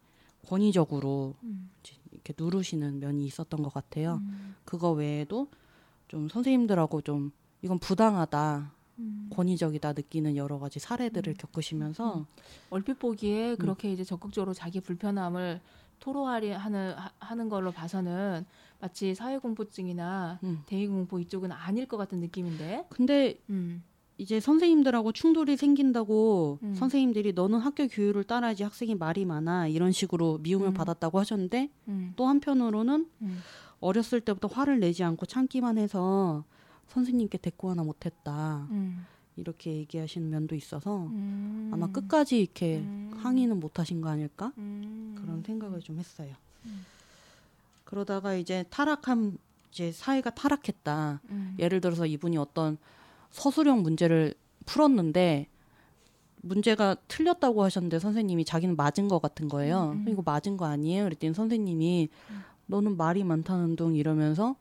권위적으로 0.47 1.35
음. 1.43 1.69
이렇게 2.11 2.33
누르시는 2.37 2.99
면이 2.99 3.25
있었던 3.25 3.61
것 3.63 3.73
같아요. 3.73 4.15
음. 4.21 4.55
그거 4.65 4.91
외에도 4.91 5.47
좀 6.07 6.27
선생님들하고 6.29 7.01
좀 7.01 7.31
이건 7.61 7.79
부당하다, 7.79 8.71
음. 8.99 9.29
권위적이다 9.33 9.93
느끼는 9.93 10.35
여러 10.35 10.59
가지 10.59 10.79
사례들을 10.79 11.33
음. 11.33 11.37
겪으시면서 11.37 12.25
얼핏 12.69 12.99
보기에 12.99 13.55
그렇게 13.55 13.91
이제 13.91 14.03
적극적으로 14.03 14.53
자기 14.53 14.81
불편함을 14.81 15.61
토로하려 15.99 16.57
하는 16.57 16.93
하- 16.97 17.11
하는 17.19 17.47
걸로 17.47 17.71
봐서는 17.71 18.45
마치 18.79 19.13
사회 19.13 19.37
공포증이나 19.37 20.39
음. 20.43 20.63
대인 20.65 20.91
공포 20.91 21.19
이쪽은 21.19 21.51
아닐 21.51 21.85
것 21.87 21.97
같은 21.97 22.19
느낌인데. 22.19 22.85
근데 22.89 23.39
음. 23.49 23.83
이제 24.21 24.39
선생님들하고 24.39 25.13
충돌이 25.13 25.57
생긴다고 25.57 26.59
음. 26.61 26.75
선생님들이 26.75 27.33
너는 27.33 27.57
학교 27.57 27.87
교육을 27.87 28.23
따라야지 28.23 28.61
학생이 28.61 28.93
말이 28.93 29.25
많아 29.25 29.67
이런 29.67 29.91
식으로 29.91 30.37
미움을 30.43 30.67
음. 30.67 30.73
받았다고 30.75 31.19
하셨는데 31.19 31.71
음. 31.87 32.13
또 32.15 32.27
한편으로는 32.27 33.09
음. 33.23 33.39
어렸을 33.79 34.21
때부터 34.21 34.47
화를 34.47 34.79
내지 34.79 35.03
않고 35.03 35.25
참기만 35.25 35.79
해서 35.79 36.43
선생님께 36.89 37.39
대꾸 37.39 37.71
하나 37.71 37.81
못했다 37.81 38.67
음. 38.69 39.07
이렇게 39.37 39.77
얘기하시는 39.77 40.29
면도 40.29 40.53
있어서 40.53 41.07
음. 41.07 41.71
아마 41.73 41.87
끝까지 41.87 42.41
이렇게 42.41 42.77
음. 42.77 43.11
항의는 43.15 43.59
못하신 43.59 44.01
거 44.01 44.09
아닐까 44.09 44.53
음. 44.59 45.15
그런 45.17 45.41
생각을 45.41 45.79
좀 45.79 45.97
했어요. 45.97 46.35
음. 46.67 46.85
그러다가 47.85 48.35
이제 48.35 48.65
타락한 48.69 49.39
이제 49.71 49.91
사회가 49.91 50.29
타락했다. 50.29 51.21
음. 51.31 51.55
예를 51.57 51.81
들어서 51.81 52.05
이분이 52.05 52.37
어떤 52.37 52.77
서술형 53.31 53.81
문제를 53.81 54.33
풀었는데 54.65 55.47
문제가 56.43 56.95
틀렸다고 57.07 57.63
하셨는데 57.63 57.99
선생님이 57.99 58.45
자기는 58.45 58.75
맞은 58.75 59.07
것 59.07 59.21
같은 59.21 59.47
거예요. 59.47 59.91
음, 59.91 60.05
음. 60.07 60.09
이거 60.09 60.21
맞은 60.25 60.57
거 60.57 60.65
아니에요? 60.65 61.03
그랬더니 61.05 61.33
선생님이 61.33 62.09
음. 62.29 62.41
너는 62.65 62.97
말이 62.97 63.23
많다는 63.23 63.75
둥 63.75 63.95
이러면서 63.95 64.55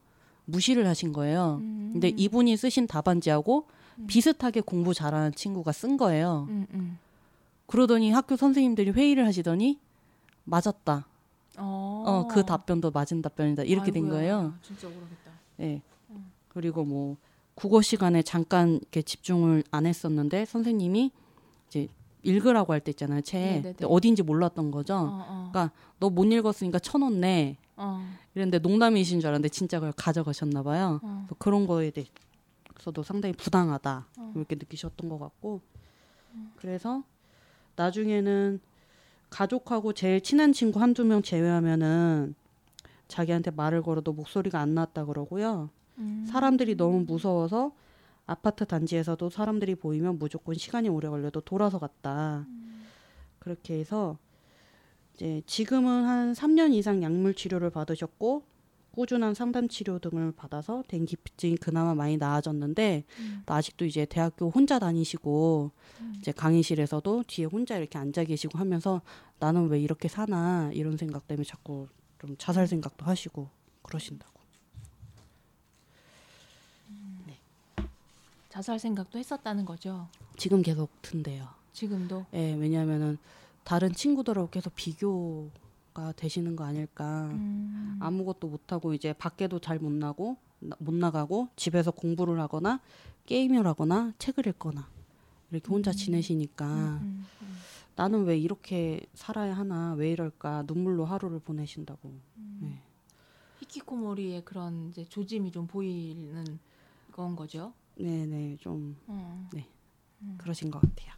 무시를 0.44 0.86
하신 0.86 1.12
거예요. 1.12 1.58
음. 1.60 1.90
근데 1.92 2.08
이분이 2.08 2.56
쓰신 2.56 2.86
답안지하고 2.86 3.66
음. 3.98 4.06
비슷하게 4.06 4.60
공부 4.62 4.92
잘하는 4.94 5.32
친구가 5.32 5.72
쓴 5.72 5.96
거예요. 5.96 6.48
그러더니 7.66 8.10
학교 8.10 8.36
선생님들이 8.36 8.90
회의를 8.90 9.26
하시더니 9.26 9.78
맞았다. 10.44 11.06
어. 11.58 12.04
어, 12.06 12.28
그 12.28 12.44
답변도 12.44 12.90
맞은 12.90 13.22
답변이다. 13.22 13.62
이렇게 13.64 13.90
된 13.90 14.04
아이고야. 14.04 14.18
거예요. 14.18 14.54
진짜. 14.62 14.88
예. 15.60 15.80
음. 16.10 16.30
그리고 16.48 16.84
뭐 16.84 17.16
국어 17.60 17.82
시간에 17.82 18.22
잠깐 18.22 18.76
이렇게 18.80 19.02
집중을 19.02 19.64
안 19.70 19.84
했었는데 19.84 20.46
선생님이 20.46 21.10
이제 21.68 21.88
읽으라고 22.22 22.72
할 22.72 22.80
때 22.80 22.90
있잖아요. 22.92 23.20
책. 23.20 23.38
네네네. 23.40 23.62
근데 23.62 23.84
어딘지 23.86 24.22
몰랐던 24.22 24.70
거죠. 24.70 24.94
어, 24.94 25.24
어. 25.28 25.48
그러니까 25.52 25.70
너 25.98 26.08
못 26.08 26.24
읽었으니까 26.24 26.78
천 26.78 27.02
원 27.02 27.20
내. 27.20 27.58
어. 27.76 28.02
이랬는데 28.34 28.60
농담이신 28.60 29.20
줄 29.20 29.28
알았는데 29.28 29.50
진짜 29.50 29.78
그걸 29.78 29.92
가져가셨나 29.92 30.62
봐요. 30.62 31.00
어. 31.02 31.26
그런 31.38 31.66
거에 31.66 31.90
대해서도 31.90 33.02
상당히 33.02 33.34
부당하다. 33.34 34.06
어. 34.16 34.32
이렇게 34.36 34.54
느끼셨던 34.54 35.10
것 35.10 35.18
같고. 35.18 35.60
그래서 36.56 37.02
나중에는 37.76 38.60
가족하고 39.28 39.92
제일 39.92 40.22
친한 40.22 40.52
친구 40.54 40.80
한두 40.80 41.04
명 41.04 41.20
제외하면은 41.22 42.34
자기한테 43.08 43.50
말을 43.50 43.82
걸어도 43.82 44.12
목소리가 44.14 44.60
안 44.60 44.74
났다 44.74 45.04
그러고요. 45.04 45.68
음. 46.00 46.24
사람들이 46.26 46.76
너무 46.76 47.04
무서워서 47.04 47.72
아파트 48.26 48.64
단지에서도 48.64 49.30
사람들이 49.30 49.74
보이면 49.74 50.18
무조건 50.18 50.54
시간이 50.54 50.88
오래 50.88 51.08
걸려도 51.08 51.40
돌아서 51.40 51.78
갔다. 51.78 52.46
그렇게 53.38 53.78
해서 53.78 54.18
이제 55.14 55.42
지금은 55.46 56.04
한 56.04 56.32
3년 56.32 56.72
이상 56.72 57.02
약물 57.02 57.34
치료를 57.34 57.70
받으셨고 57.70 58.44
꾸준한 58.92 59.34
상담 59.34 59.68
치료 59.68 59.98
등을 59.98 60.32
받아서 60.32 60.82
den기증이 60.88 61.56
그나마 61.56 61.94
많이 61.94 62.16
나아졌는데 62.16 63.04
음. 63.18 63.42
또 63.46 63.54
아직도 63.54 63.84
이제 63.84 64.04
대학교 64.04 64.50
혼자 64.50 64.78
다니시고 64.78 65.70
음. 66.00 66.14
이제 66.18 66.32
강의실에서도 66.32 67.24
뒤에 67.26 67.44
혼자 67.46 67.76
이렇게 67.76 67.98
앉아 67.98 68.24
계시고 68.24 68.58
하면서 68.58 69.00
나는 69.38 69.68
왜 69.68 69.80
이렇게 69.80 70.08
사나 70.08 70.70
이런 70.72 70.96
생각 70.96 71.28
때문에 71.28 71.44
자꾸 71.44 71.86
좀 72.18 72.36
자살 72.38 72.66
생각도 72.66 73.06
하시고 73.06 73.48
그러신다고. 73.82 74.39
자살 78.50 78.78
생각도 78.78 79.18
했었다는 79.18 79.64
거죠. 79.64 80.08
지금 80.36 80.60
계속 80.60 80.90
든대요. 81.02 81.48
지금도. 81.72 82.26
예, 82.34 82.52
왜냐하면은 82.54 83.16
다른 83.64 83.92
친구들하고 83.92 84.50
계속 84.50 84.74
비교가 84.74 86.12
되시는 86.16 86.56
거 86.56 86.64
아닐까. 86.64 87.26
음. 87.30 87.96
아무것도 88.00 88.48
못 88.48 88.72
하고 88.72 88.92
이제 88.92 89.12
밖에도 89.12 89.58
잘 89.60 89.78
못 89.78 89.92
나고 89.92 90.36
나- 90.58 90.76
못 90.80 90.92
나가고 90.94 91.48
집에서 91.56 91.90
공부를 91.92 92.38
하거나 92.40 92.80
게임을 93.26 93.66
하거나 93.66 94.12
책을 94.18 94.46
읽거나 94.48 94.88
이렇게 95.52 95.68
혼자 95.68 95.90
음. 95.90 95.96
지내시니까 95.96 96.66
음, 96.66 97.24
음, 97.42 97.56
나는 97.96 98.24
왜 98.24 98.36
이렇게 98.36 99.00
살아야 99.14 99.56
하나 99.56 99.94
왜 99.94 100.10
이럴까 100.10 100.64
눈물로 100.66 101.04
하루를 101.04 101.38
보내신다고. 101.38 102.08
음. 102.36 102.58
네. 102.62 102.82
히키코모리의 103.60 104.44
그런 104.44 104.88
이제 104.88 105.04
조짐이 105.04 105.52
좀 105.52 105.66
보이는 105.68 106.58
건 107.12 107.36
거죠. 107.36 107.72
네네 108.04 108.56
좀 108.60 108.96
어. 109.06 109.48
그러신 110.38 110.70
것 110.70 110.80
같아요. 110.80 111.12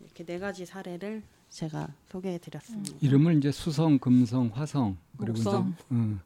이렇게 0.00 0.24
네 0.24 0.38
가지 0.38 0.64
사례를 0.66 1.22
제가 1.50 1.88
소개해드렸습니다. 2.10 2.96
이름을 3.00 3.38
이제 3.38 3.50
수성, 3.52 3.98
금성, 3.98 4.50
화성 4.52 4.96
그리고 5.16 5.32
목성. 5.38 5.72
이제 5.74 5.84
음, 5.92 6.20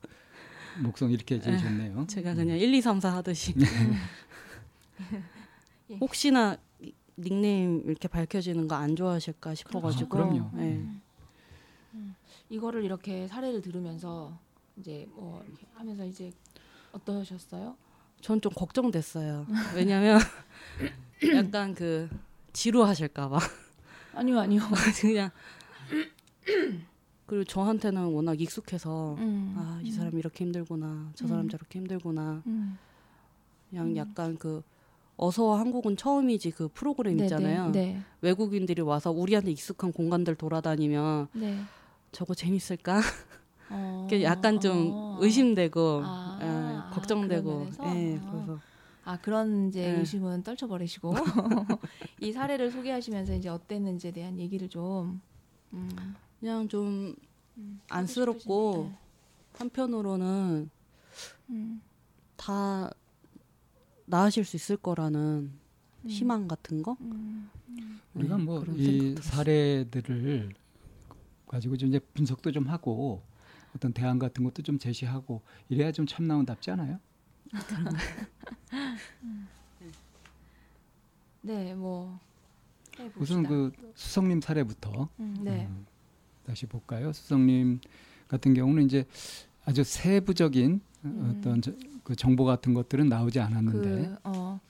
목성 0.83 1.11
이렇게 1.11 1.39
지으셨네요. 1.41 1.99
음. 2.01 2.07
제가 2.07 2.35
그냥 2.35 2.59
1, 2.59 2.73
2, 2.75 2.81
3, 2.81 3.01
4 3.01 3.15
하듯이 3.17 3.55
예. 5.91 5.97
혹시나 5.97 6.57
이- 6.81 6.93
닉네임 7.19 7.83
이렇게 7.87 8.09
밝혀지는 8.09 8.69
거 8.69 8.75
안 8.77 8.97
좋아하실까 8.97 9.55
싶어가지고 9.55 10.05
아, 10.07 10.09
그럼요. 10.09 10.51
네. 10.55 10.87
음. 11.95 12.15
이거를 12.51 12.85
이렇게 12.85 13.27
사례를 13.29 13.61
들으면서 13.63 14.39
이제 14.79 15.07
뭐 15.15 15.43
이렇게 15.47 15.67
하면서 15.75 16.05
이제 16.05 16.33
어떠셨어요? 16.93 17.77
전 18.23 18.41
좀 18.41 18.51
걱정됐어요. 18.55 19.47
왜냐면 19.75 20.19
약간 21.37 21.75
그 21.75 22.09
지루하실까봐 22.53 23.39
아니요, 24.15 24.39
아니요. 24.41 24.61
그냥 25.01 25.31
그리고 27.27 27.45
저한테는 27.45 28.05
워낙 28.07 28.41
익숙해서 28.41 29.15
음. 29.19 29.55
아이 29.57 29.87
음. 29.87 29.91
사람 29.91 30.19
이렇게 30.19 30.45
힘들구나 30.45 31.11
저 31.15 31.27
사람 31.27 31.47
음. 31.47 31.49
저렇게 31.49 31.79
힘들구나 31.79 32.43
음. 32.47 32.79
그냥 33.71 33.87
음. 33.89 33.97
약간 33.97 34.37
그 34.39 34.63
어서 35.17 35.55
한국은 35.55 35.97
처음이지 35.97 36.51
그 36.53 36.69
프로그램 36.69 37.17
네, 37.17 37.25
있잖아요. 37.25 37.71
네. 37.71 38.01
외국인들이 38.23 38.83
와서 38.83 39.11
우리한테 39.11 39.51
익숙한 39.53 39.93
공간들 39.93 40.35
돌아다니면 40.37 41.29
네. 41.33 41.55
네. 41.55 41.61
저거 42.13 42.35
재밌을까? 42.35 43.01
어, 43.71 44.09
약간 44.23 44.61
좀 44.61 44.91
어. 44.93 45.19
의심되고 45.21 46.03
아, 46.05 46.22
걱정되고? 46.95 47.69
예, 47.85 48.19
아. 48.23 48.31
그래서 48.31 48.61
아 49.05 49.19
그런 49.21 49.69
이제 49.69 49.83
네. 49.83 49.99
의심은 49.99 50.43
떨쳐버리시고 50.45 51.13
이 52.21 52.33
사례를 52.33 52.71
소개하시면서 52.71 53.35
이제 53.35 53.49
어땠는지에 53.49 54.13
대한 54.13 54.39
얘기를 54.39 54.69
좀 54.69 55.21
음, 55.73 55.89
그냥 56.39 56.69
좀 56.69 57.15
음, 57.57 57.81
안쓰럽고 57.89 58.85
하고 58.85 58.89
싶으신- 58.89 59.59
한편으로는 59.59 60.71
네. 61.47 61.55
음, 61.57 61.83
다 62.37 62.91
나으실 64.07 64.45
수 64.45 64.57
있을 64.57 64.77
거라는 64.77 65.51
음, 66.05 66.09
희망 66.09 66.47
같은 66.49 66.83
거 66.83 66.97
음, 67.01 67.51
우리가 68.15 68.37
네, 68.37 68.43
뭐 68.45 68.61
그런 68.61 68.77
이 68.79 68.85
생각도 68.85 69.19
했어요. 69.19 69.21
사례들을 69.23 70.53
가지고 71.49 71.77
좀 71.77 71.89
이제 71.89 71.99
분석도 72.15 72.53
좀 72.53 72.69
하고 72.69 73.23
어떤 73.75 73.93
대안 73.93 74.19
같은 74.19 74.45
것도 74.45 74.63
좀 74.63 74.79
제시하고 74.79 75.43
이래야 75.69 75.93
좀 75.93 76.07
참나온답지 76.07 76.71
않아요? 76.73 76.99
네, 81.43 81.75
뭐 81.75 82.19
해봅시다. 82.99 83.21
우선 83.21 83.47
그 83.47 83.73
수성님 83.95 84.41
사례부터 84.41 85.09
음, 85.21 85.37
네. 85.41 85.67
음, 85.67 85.87
다시 86.45 86.67
볼까요? 86.67 87.13
수성님 87.13 87.81
같은 88.29 88.55
경우는 88.55 88.85
이제 88.85 89.05
아주 89.65 89.85
세부적인 89.85 90.81
음. 91.05 91.37
어떤 91.39 91.63
저, 91.63 91.73
그 92.05 92.17
정보 92.17 92.45
같은 92.45 92.75
것들은 92.75 93.09
나오지 93.09 93.41
않았는데 93.41 93.89
그 93.89 94.17
어, 94.25 94.61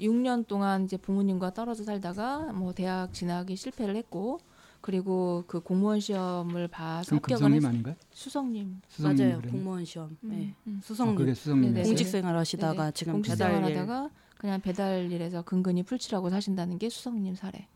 6년 0.00 0.46
동안 0.46 0.84
이제 0.84 0.96
부모님과 0.96 1.52
떨어져 1.52 1.84
살다가 1.84 2.52
뭐 2.52 2.72
대학 2.72 3.12
진학에 3.12 3.54
실패를 3.54 3.96
했고 3.96 4.40
그리고 4.80 5.44
그 5.46 5.60
공무원 5.60 6.00
시험을 6.00 6.68
봐서 6.68 7.16
합격을 7.16 7.52
했 7.52 7.64
아닌가요? 7.64 7.94
수성님. 8.12 8.80
수성님 8.88 9.26
맞아요 9.26 9.40
그랬- 9.40 9.50
공무원 9.50 9.84
시험 9.84 10.16
음, 10.24 10.28
네. 10.30 10.54
음. 10.66 10.78
아, 10.82 10.86
수성님 10.86 11.16
그게 11.16 11.34
수성님 11.34 11.74
네네. 11.74 11.86
공직 11.86 12.04
생활 12.06 12.36
하시다가 12.36 12.74
네네. 12.84 12.92
지금 12.92 13.12
공직 13.14 13.34
생활 13.36 13.56
배달 13.56 13.70
일 13.70 13.78
하다가 13.78 14.10
그냥 14.38 14.60
배달 14.62 15.12
일에서 15.12 15.42
근근히 15.42 15.82
풀칠하고 15.82 16.30
사신다는 16.30 16.78
게 16.78 16.88
수성님 16.88 17.34
사례. 17.34 17.66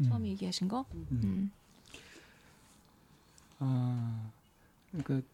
음. 0.00 0.04
처음에 0.04 0.28
얘기하신 0.28 0.68
거. 0.68 0.84
음. 0.94 1.06
음. 1.10 1.50
아, 3.58 4.30
그러니까 4.90 5.26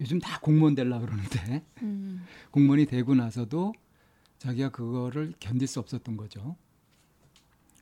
요즘 0.00 0.18
다 0.20 0.38
공무원 0.40 0.74
되려 0.74 0.98
그러는데 1.00 1.64
음. 1.82 2.24
공무원이 2.50 2.86
되고 2.86 3.14
나서도 3.14 3.74
자기가 4.38 4.70
그거를 4.70 5.34
견딜 5.40 5.66
수 5.66 5.80
없었던 5.80 6.16
거죠. 6.16 6.56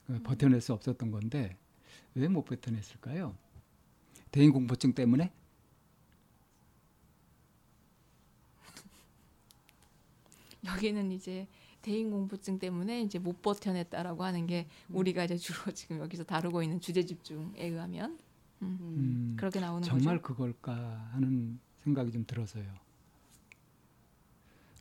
그 0.06 0.22
버텨낼 0.22 0.60
수 0.60 0.72
없었던 0.72 1.10
건데 1.10 1.56
왜못 2.16 2.46
버텨냈을까요? 2.46 3.36
대인 4.32 4.50
공포증 4.50 4.94
때문에? 4.94 5.30
여기는 10.64 11.12
이제 11.12 11.46
대인 11.82 12.10
공포증 12.10 12.58
때문에 12.58 13.02
이제 13.02 13.18
못 13.18 13.42
버텨냈다라고 13.42 14.24
하는 14.24 14.46
게 14.46 14.66
우리가 14.88 15.24
이제 15.24 15.36
주로 15.36 15.58
지금 15.72 15.98
여기서 15.98 16.24
다루고 16.24 16.62
있는 16.62 16.80
주제 16.80 17.04
집중에 17.04 17.62
의하면 17.62 18.18
음. 18.62 18.78
음. 18.80 18.80
음, 18.80 19.36
그렇게 19.38 19.60
나오는 19.60 19.82
정말 19.82 20.22
거죠. 20.22 20.34
그걸까 20.34 21.10
하는 21.12 21.60
생각이 21.84 22.10
좀 22.10 22.24
들어서요. 22.26 22.64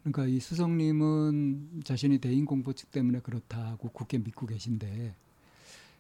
그러니까 0.03 0.27
이 0.27 0.39
수성님은 0.39 1.81
자신이 1.83 2.19
대인 2.19 2.45
공포증 2.45 2.89
때문에 2.91 3.19
그렇다고 3.19 3.89
굳게 3.89 4.19
믿고 4.19 4.45
계신데 4.45 5.15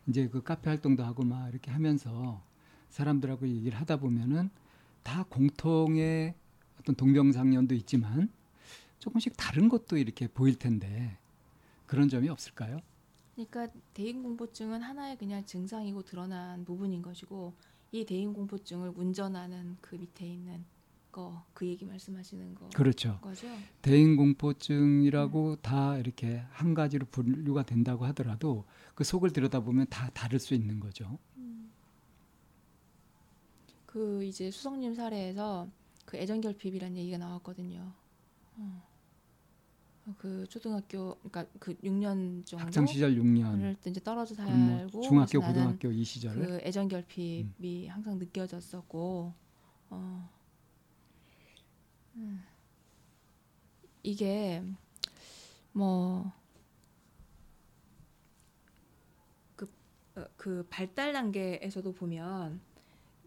이제 0.07 0.27
그 0.27 0.43
카페 0.43 0.69
활동도 0.69 1.03
하고 1.03 1.23
막 1.23 1.49
이렇게 1.49 1.71
하면서 1.71 2.41
사람들하고 2.89 3.47
얘기를 3.47 3.77
하다 3.79 3.97
보면은 3.97 4.49
다 5.03 5.23
공통의 5.29 6.35
어떤 6.79 6.95
동병상련도 6.95 7.75
있지만 7.75 8.29
조금씩 8.99 9.35
다른 9.37 9.69
것도 9.69 9.97
이렇게 9.97 10.27
보일 10.27 10.57
텐데 10.57 11.17
그런 11.85 12.09
점이 12.09 12.29
없을까요? 12.29 12.79
그러니까 13.35 13.67
대인 13.93 14.23
공포증은 14.23 14.81
하나의 14.81 15.17
그냥 15.17 15.45
증상이고 15.45 16.03
드러난 16.03 16.63
부분인 16.63 17.01
것이고 17.01 17.53
이 17.91 18.05
대인 18.05 18.33
공포증을 18.33 18.93
운전하는 18.95 19.77
그 19.81 19.95
밑에 19.95 20.25
있는 20.25 20.63
거 21.15 21.45
그 21.53 21.65
얘기 21.65 21.85
말씀하시는 21.85 22.53
거 22.53 22.67
그렇죠. 22.75 23.17
거죠. 23.21 23.47
대인 23.81 24.17
공포증이라고 24.17 25.55
다 25.61 25.97
이렇게 25.97 26.43
한 26.51 26.73
가지로 26.73 27.05
분류가 27.09 27.63
된다고 27.63 28.05
하더라도 28.07 28.65
그 28.93 29.05
속을 29.05 29.31
들여다보면 29.31 29.87
다 29.89 30.09
다를 30.13 30.37
수 30.39 30.53
있는 30.53 30.81
거죠. 30.81 31.17
그 33.85 34.25
이제 34.25 34.51
수성님 34.51 34.93
사례에서 34.93 35.69
그 36.05 36.17
애정 36.17 36.41
결핍이라는 36.41 36.97
얘기가 36.97 37.17
나왔거든요. 37.17 37.93
어. 38.57 38.83
그 40.17 40.45
초등학교 40.49 41.15
그러니까 41.15 41.45
그 41.57 41.73
6년 41.77 42.45
정도 42.45 42.63
학창 42.63 42.85
시절 42.85 43.15
6년, 43.15 43.61
을 43.61 43.75
이제 43.87 43.99
떨어져 44.03 44.35
뭐 44.35 44.45
살고 44.45 45.01
중학교, 45.01 45.39
그래서 45.39 45.47
나는 45.47 45.53
고등학교 45.53 45.91
이 45.91 46.03
시절 46.03 46.35
그 46.35 46.59
애정 46.61 46.87
결핍이 46.89 47.87
항상 47.87 48.19
느껴졌었고 48.19 49.33
어 49.89 50.29
음. 50.29 50.34
이게 54.03 54.63
뭐 55.71 56.31
그, 59.55 59.69
어, 60.15 60.25
그 60.37 60.65
발달 60.69 61.11
단계에서도 61.11 61.91
보면 61.93 62.61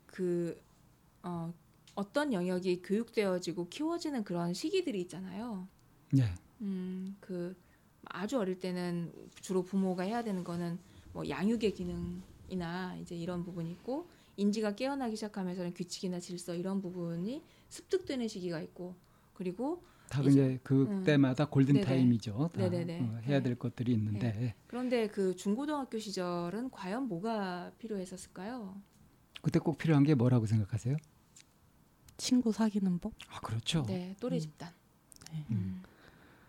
그 0.06 0.60
어, 1.22 1.52
어떤 1.94 2.32
영역이 2.32 2.82
교육되어지고 2.82 3.68
키워지는 3.68 4.24
그런 4.24 4.54
시기들이 4.54 5.00
있잖아요. 5.02 5.66
네, 6.12 6.24
음, 6.60 7.16
그 7.20 7.56
아주 8.04 8.38
어릴 8.38 8.58
때는 8.58 9.12
주로 9.40 9.62
부모가 9.62 10.04
해야 10.04 10.22
되는 10.22 10.44
거는 10.44 10.78
뭐 11.12 11.28
양육의 11.28 11.74
기능이나 11.74 12.96
이제 12.96 13.16
이런 13.16 13.42
부분이 13.42 13.70
있고 13.72 14.08
인지가 14.36 14.76
깨어나기 14.76 15.16
시작하면서는 15.16 15.74
규칙이나 15.74 16.20
질서 16.20 16.54
이런 16.54 16.80
부분이 16.80 17.42
습득되는 17.68 18.28
시기가 18.28 18.60
있고 18.62 18.94
그리고 19.34 19.82
다 20.08 20.20
이제- 20.22 20.30
이제 20.30 20.60
그때마다 20.62 21.44
골든 21.46 21.74
네네. 21.74 21.86
타임이죠. 21.86 22.50
다 22.54 22.62
네네네. 22.68 23.00
어, 23.02 23.18
해야 23.24 23.38
네. 23.38 23.42
될 23.42 23.54
것들이 23.58 23.92
있는데 23.92 24.54
그런데 24.66 25.08
그 25.08 25.36
중고등학교 25.36 25.98
시절은 25.98 26.70
과연 26.70 27.08
뭐가 27.08 27.72
필요했었을까요? 27.78 28.80
그때 29.42 29.58
꼭 29.58 29.76
필요한 29.78 30.02
게 30.04 30.14
뭐라고 30.14 30.46
생각하세요? 30.46 30.96
친구 32.16 32.52
사귀는 32.52 32.98
법 32.98 33.12
아 33.30 33.40
그렇죠. 33.40 33.84
네, 33.86 34.16
또래 34.18 34.36
음. 34.36 34.40
집단. 34.40 34.72
네. 35.32 35.44
음. 35.50 35.82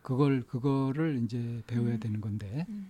그걸 0.02 0.42
그거를 0.44 1.22
이제 1.24 1.62
배워야 1.68 1.96
음. 1.96 2.00
되는 2.00 2.22
건데 2.22 2.66
음. 2.70 2.90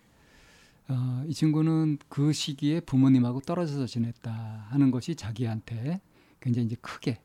어, 0.88 1.24
이 1.28 1.34
친구는 1.34 1.98
그 2.08 2.32
시기에 2.32 2.80
부모님하고 2.80 3.42
떨어져서 3.42 3.86
지냈다 3.88 4.32
하는 4.70 4.92
것이 4.92 5.16
자기한테 5.16 6.00
굉장히 6.40 6.68
이제 6.68 6.76
크게 6.80 7.20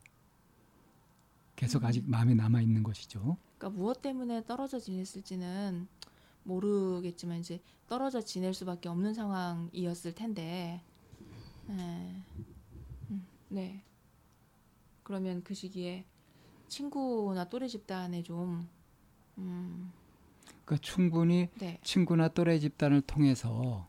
계속 1.64 1.83
음. 1.83 1.87
아직 1.87 2.05
마음에 2.07 2.35
남아 2.35 2.61
있는 2.61 2.83
것이죠. 2.83 3.38
그러니까 3.57 3.79
무엇 3.79 4.03
때문에 4.03 4.44
떨어져 4.44 4.79
지냈을지는 4.79 5.88
모르겠지만 6.42 7.40
이제 7.40 7.61
떨어져 7.88 8.20
지낼 8.20 8.53
수밖에 8.53 8.90
없는 8.90 9.14
상황이었을 9.14 10.14
텐데, 10.14 10.83
네. 11.66 12.22
음, 13.11 13.27
네. 13.48 13.83
그러면 15.03 15.42
그 15.42 15.55
시기에 15.55 16.05
친구나 16.68 17.48
또래 17.48 17.66
집단에 17.66 18.22
좀, 18.22 18.68
음, 19.38 19.90
그러니까 20.64 20.77
충분히 20.83 21.48
네. 21.59 21.79
친구나 21.83 22.29
또래 22.29 22.59
집단을 22.59 23.00
통해서 23.00 23.88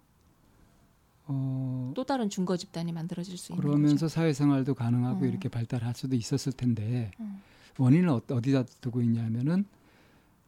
어, 1.28 1.92
또 1.96 2.04
다른 2.06 2.30
중거 2.30 2.56
집단이 2.56 2.92
만들어질 2.94 3.38
수 3.38 3.52
있는 3.52 3.62
그러면서 3.62 4.06
거죠. 4.06 4.08
사회생활도 4.08 4.76
가능하고 4.76 5.22
음. 5.22 5.30
이렇게 5.30 5.50
발달할 5.50 5.94
수도 5.96 6.16
있었을 6.16 6.54
텐데 6.54 7.12
음. 7.20 7.42
원인을 7.78 8.10
어, 8.10 8.22
어디다 8.30 8.64
두고 8.82 9.02
있냐면은 9.02 9.66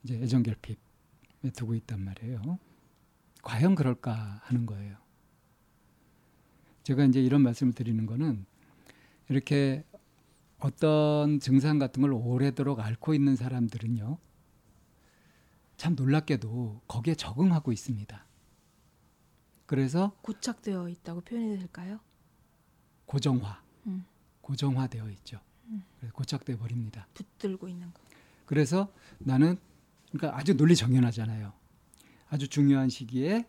이제 0.04 0.16
애정 0.16 0.44
결핍에 0.44 0.78
두고 1.54 1.76
있단 1.76 2.04
말이에요. 2.04 2.60
과연 3.44 3.76
그럴까 3.76 4.42
하는 4.44 4.66
거예요. 4.66 4.98
제가 6.84 7.04
이제 7.06 7.22
이런 7.22 7.42
말씀을 7.42 7.74
드리는 7.74 8.06
거는 8.06 8.46
이렇게 9.30 9.84
어떤 10.60 11.40
증상 11.40 11.80
같은 11.80 12.02
걸 12.02 12.14
오래도록 12.14 12.80
앓고 12.80 13.14
있는 13.14 13.36
사람들은요. 13.36 14.18
참 15.76 15.96
놀랍게도 15.96 16.82
거기에 16.88 17.14
적응하고 17.16 17.72
있습니다. 17.72 18.26
그래서 19.66 20.16
고착되어 20.22 20.90
있다고 20.90 21.22
표현해도 21.22 21.60
될까요? 21.60 22.00
고정화. 23.06 23.62
음. 23.88 24.06
고정화되어 24.42 25.10
있죠. 25.12 25.40
고착돼 26.14 26.58
버립니다. 26.58 27.08
붙들고 27.14 27.68
있는 27.68 27.92
거. 27.94 28.00
그래서 28.46 28.92
나는 29.20 29.58
그러니까 30.12 30.38
아주 30.38 30.56
논리 30.56 30.76
정연하잖아요. 30.76 31.54
아주 32.30 32.48
중요한 32.48 32.90
시기에 32.90 33.46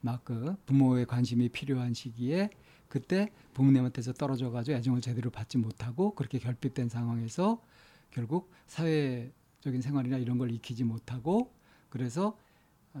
막 0.00 0.24
그 0.24 0.56
부모의 0.66 1.06
관심이 1.06 1.48
필요한 1.48 1.94
시기에 1.94 2.50
그때 2.88 3.32
부모님한테서 3.54 4.12
떨어져 4.14 4.50
가지고 4.50 4.76
애정을 4.76 5.00
제대로 5.00 5.30
받지 5.30 5.58
못하고 5.58 6.14
그렇게 6.14 6.38
결핍된 6.38 6.88
상황에서 6.88 7.62
결국 8.10 8.50
사회적인 8.66 9.80
생활이나 9.80 10.18
이런 10.18 10.38
걸 10.38 10.50
익히지 10.50 10.84
못하고 10.84 11.52
그래서 11.90 12.38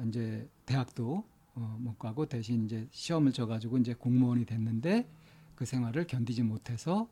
이제 0.06 0.48
대학도 0.66 1.24
어, 1.54 1.76
못 1.80 1.98
가고 1.98 2.26
대신 2.26 2.64
이제 2.64 2.86
시험을 2.90 3.32
쳐 3.32 3.46
가지고 3.46 3.78
이제 3.78 3.94
공무원이 3.94 4.44
됐는데 4.44 5.08
그 5.54 5.64
생활을 5.64 6.06
견디지 6.06 6.42
못해서 6.42 7.08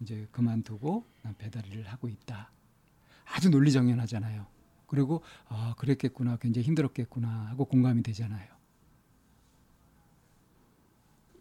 이제 0.00 0.26
그만두고 0.30 1.04
배달 1.38 1.66
일을 1.66 1.84
하고 1.88 2.08
있다. 2.08 2.50
아주 3.24 3.50
논리정연하잖아요. 3.50 4.46
그리고 4.86 5.22
아 5.48 5.74
그랬겠구나, 5.78 6.36
굉장히 6.36 6.66
힘들었겠구나 6.66 7.46
하고 7.48 7.64
공감이 7.64 8.02
되잖아요. 8.02 8.46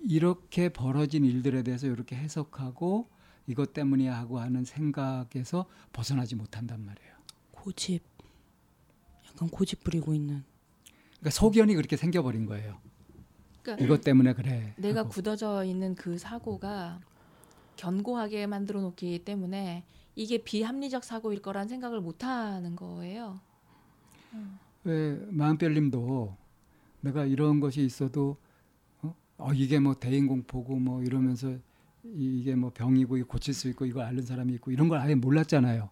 이렇게 0.02 0.70
벌어진 0.70 1.26
일들에 1.26 1.63
대해서 1.63 1.88
이렇게 1.88 2.15
해석하고 2.15 3.10
이것 3.48 3.74
때문이야 3.74 4.15
하고 4.15 4.39
하는 4.39 4.63
생각에서 4.63 5.65
벗어나지 5.94 6.36
못한단 6.36 6.84
말이에요. 6.86 7.15
고집. 7.52 8.04
약간 9.28 9.50
고집 9.50 9.84
부리고 9.84 10.13
있는. 10.13 10.44
그러니까 11.20 11.30
소견이 11.32 11.76
그렇게 11.76 11.98
생겨버린 11.98 12.46
거예요. 12.46 12.80
그러니까 13.62 13.84
이것 13.86 14.02
때문에 14.02 14.34
그래. 14.34 14.74
내가 14.78 15.02
하고. 15.02 15.10
굳어져 15.10 15.63
있는 15.63 15.96
그 15.96 16.18
사고가 16.18 17.02
견고하게 17.75 18.47
만들어 18.47 18.81
놓기 18.81 19.19
때문에 19.25 19.83
이게 20.15 20.38
비합리적 20.38 21.03
사고일 21.03 21.41
거란 21.41 21.67
생각을 21.67 21.99
못 22.01 22.23
하는 22.23 22.75
거예요. 22.75 23.39
왜 24.83 25.17
마음별님도 25.29 26.35
내가 27.01 27.25
이런 27.25 27.59
것이 27.59 27.83
있어도 27.83 28.38
어? 29.01 29.15
어, 29.38 29.53
이게 29.53 29.79
뭐 29.79 29.95
대인 29.95 30.27
공포고 30.27 30.77
뭐 30.79 31.01
이러면서 31.03 31.51
이- 32.03 32.39
이게 32.39 32.55
뭐 32.55 32.71
병이고 32.73 33.17
고칠 33.27 33.53
수 33.53 33.67
있고 33.69 33.85
이거 33.85 34.01
앓는 34.01 34.23
사람이 34.23 34.53
있고 34.55 34.71
이런 34.71 34.88
걸 34.89 34.99
아예 34.99 35.15
몰랐잖아요. 35.15 35.89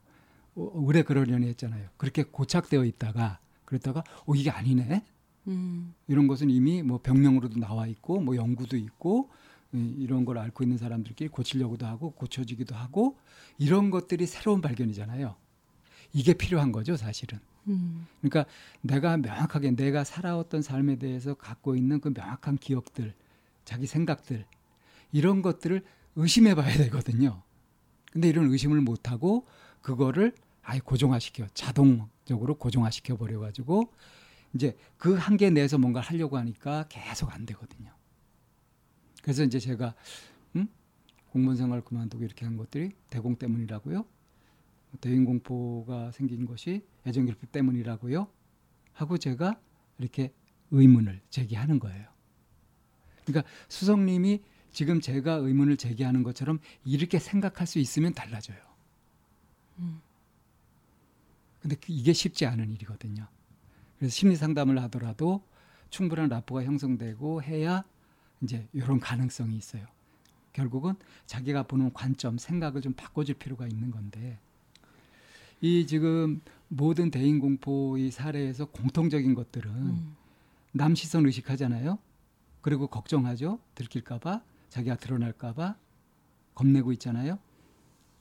어, 0.55 0.71
의뢰 0.75 1.01
그러려니 1.03 1.47
했잖아요. 1.47 1.89
그렇게 1.97 2.23
고착되어 2.23 2.85
있다가 2.85 3.39
그랬다가 3.65 4.03
어 4.27 4.35
이게 4.35 4.49
아니네. 4.51 5.03
음. 5.47 5.93
이런 6.07 6.27
것은 6.27 6.49
이미 6.49 6.83
뭐 6.83 6.99
병명으로도 7.01 7.59
나와 7.59 7.87
있고 7.87 8.19
뭐 8.21 8.35
연구도 8.35 8.77
있고 8.77 9.29
이- 9.31 9.42
이런 9.73 10.25
걸 10.25 10.37
앓고 10.37 10.63
있는 10.63 10.77
사람들끼리 10.77 11.29
고치려고도 11.29 11.85
하고 11.85 12.11
고쳐지기도 12.11 12.75
하고 12.75 13.17
이런 13.57 13.89
것들이 13.89 14.25
새로운 14.27 14.61
발견이잖아요. 14.61 15.35
이게 16.13 16.33
필요한 16.33 16.71
거죠, 16.71 16.95
사실은. 16.95 17.39
음. 17.67 18.05
그러니까 18.21 18.45
내가 18.81 19.17
명확하게 19.17 19.71
내가 19.71 20.03
살아왔던 20.03 20.61
삶에 20.61 20.97
대해서 20.97 21.33
갖고 21.33 21.75
있는 21.75 21.99
그 21.99 22.13
명확한 22.15 22.57
기억들, 22.57 23.13
자기 23.65 23.87
생각들 23.87 24.45
이런 25.11 25.41
것들을 25.41 25.81
의심해 26.15 26.53
봐야 26.55 26.75
되거든요. 26.77 27.41
근데 28.11 28.29
이런 28.29 28.51
의심을 28.51 28.81
못 28.81 29.09
하고 29.09 29.47
그거를 29.81 30.35
아예 30.61 30.79
고정화시켜 30.79 31.47
자동적으로 31.53 32.55
고정화시켜 32.55 33.17
버려 33.17 33.39
가지고 33.39 33.91
이제 34.53 34.77
그 34.97 35.15
한계 35.15 35.49
내에서 35.49 35.77
뭔가 35.77 35.99
하려고 35.99 36.37
하니까 36.37 36.85
계속 36.89 37.33
안 37.33 37.45
되거든요. 37.47 37.91
그래서 39.23 39.43
이제 39.43 39.57
제가 39.57 39.95
음? 40.55 40.67
공무원 41.31 41.57
생활 41.57 41.81
그만두고 41.81 42.23
이렇게 42.23 42.45
한 42.45 42.57
것들이 42.57 42.91
대공 43.09 43.35
때문이라고요. 43.37 44.05
대인 45.01 45.25
공포가 45.25 46.11
생긴 46.11 46.45
것이 46.45 46.85
애정 47.07 47.25
결핍 47.25 47.51
때문이라고요. 47.51 48.27
하고 48.93 49.17
제가 49.17 49.59
이렇게 49.97 50.31
의문을 50.69 51.21
제기하는 51.31 51.79
거예요. 51.79 52.07
그러니까 53.25 53.49
수석님이 53.69 54.41
지금 54.71 55.01
제가 55.01 55.33
의문을 55.35 55.77
제기하는 55.77 56.21
것처럼 56.21 56.59
이렇게 56.83 57.17
생각할 57.17 57.65
수 57.65 57.79
있으면 57.79 58.13
달라져요. 58.13 58.57
근데 61.61 61.75
그- 61.77 61.91
이게 61.93 62.11
쉽지 62.11 62.45
않은 62.45 62.71
일이거든요. 62.73 63.25
그래서 63.97 64.11
심리 64.13 64.35
상담을 64.35 64.81
하더라도 64.83 65.43
충분한 65.89 66.27
라포가 66.29 66.63
형성되고 66.63 67.41
해야 67.43 67.83
이제 68.43 68.67
이런 68.73 68.99
가능성이 68.99 69.55
있어요. 69.55 69.85
결국은 70.51 70.93
자기가 71.25 71.63
보는 71.63 71.93
관점, 71.93 72.37
생각을 72.37 72.81
좀 72.81 72.93
바꿔줄 72.93 73.35
필요가 73.35 73.65
있는 73.65 73.89
건데 73.89 74.37
이 75.61 75.87
지금 75.87 76.41
모든 76.67 77.09
대인 77.09 77.39
공포 77.39 77.97
의 77.97 78.11
사례에서 78.11 78.65
공통적인 78.65 79.33
것들은 79.33 79.71
음. 79.71 80.15
남 80.73 80.93
시선 80.93 81.25
의식하잖아요. 81.25 81.97
그리고 82.61 82.87
걱정하죠. 82.87 83.59
들킬까봐, 83.75 84.41
자기가 84.69 84.97
드러날까봐 84.97 85.75
겁내고 86.53 86.91
있잖아요. 86.93 87.39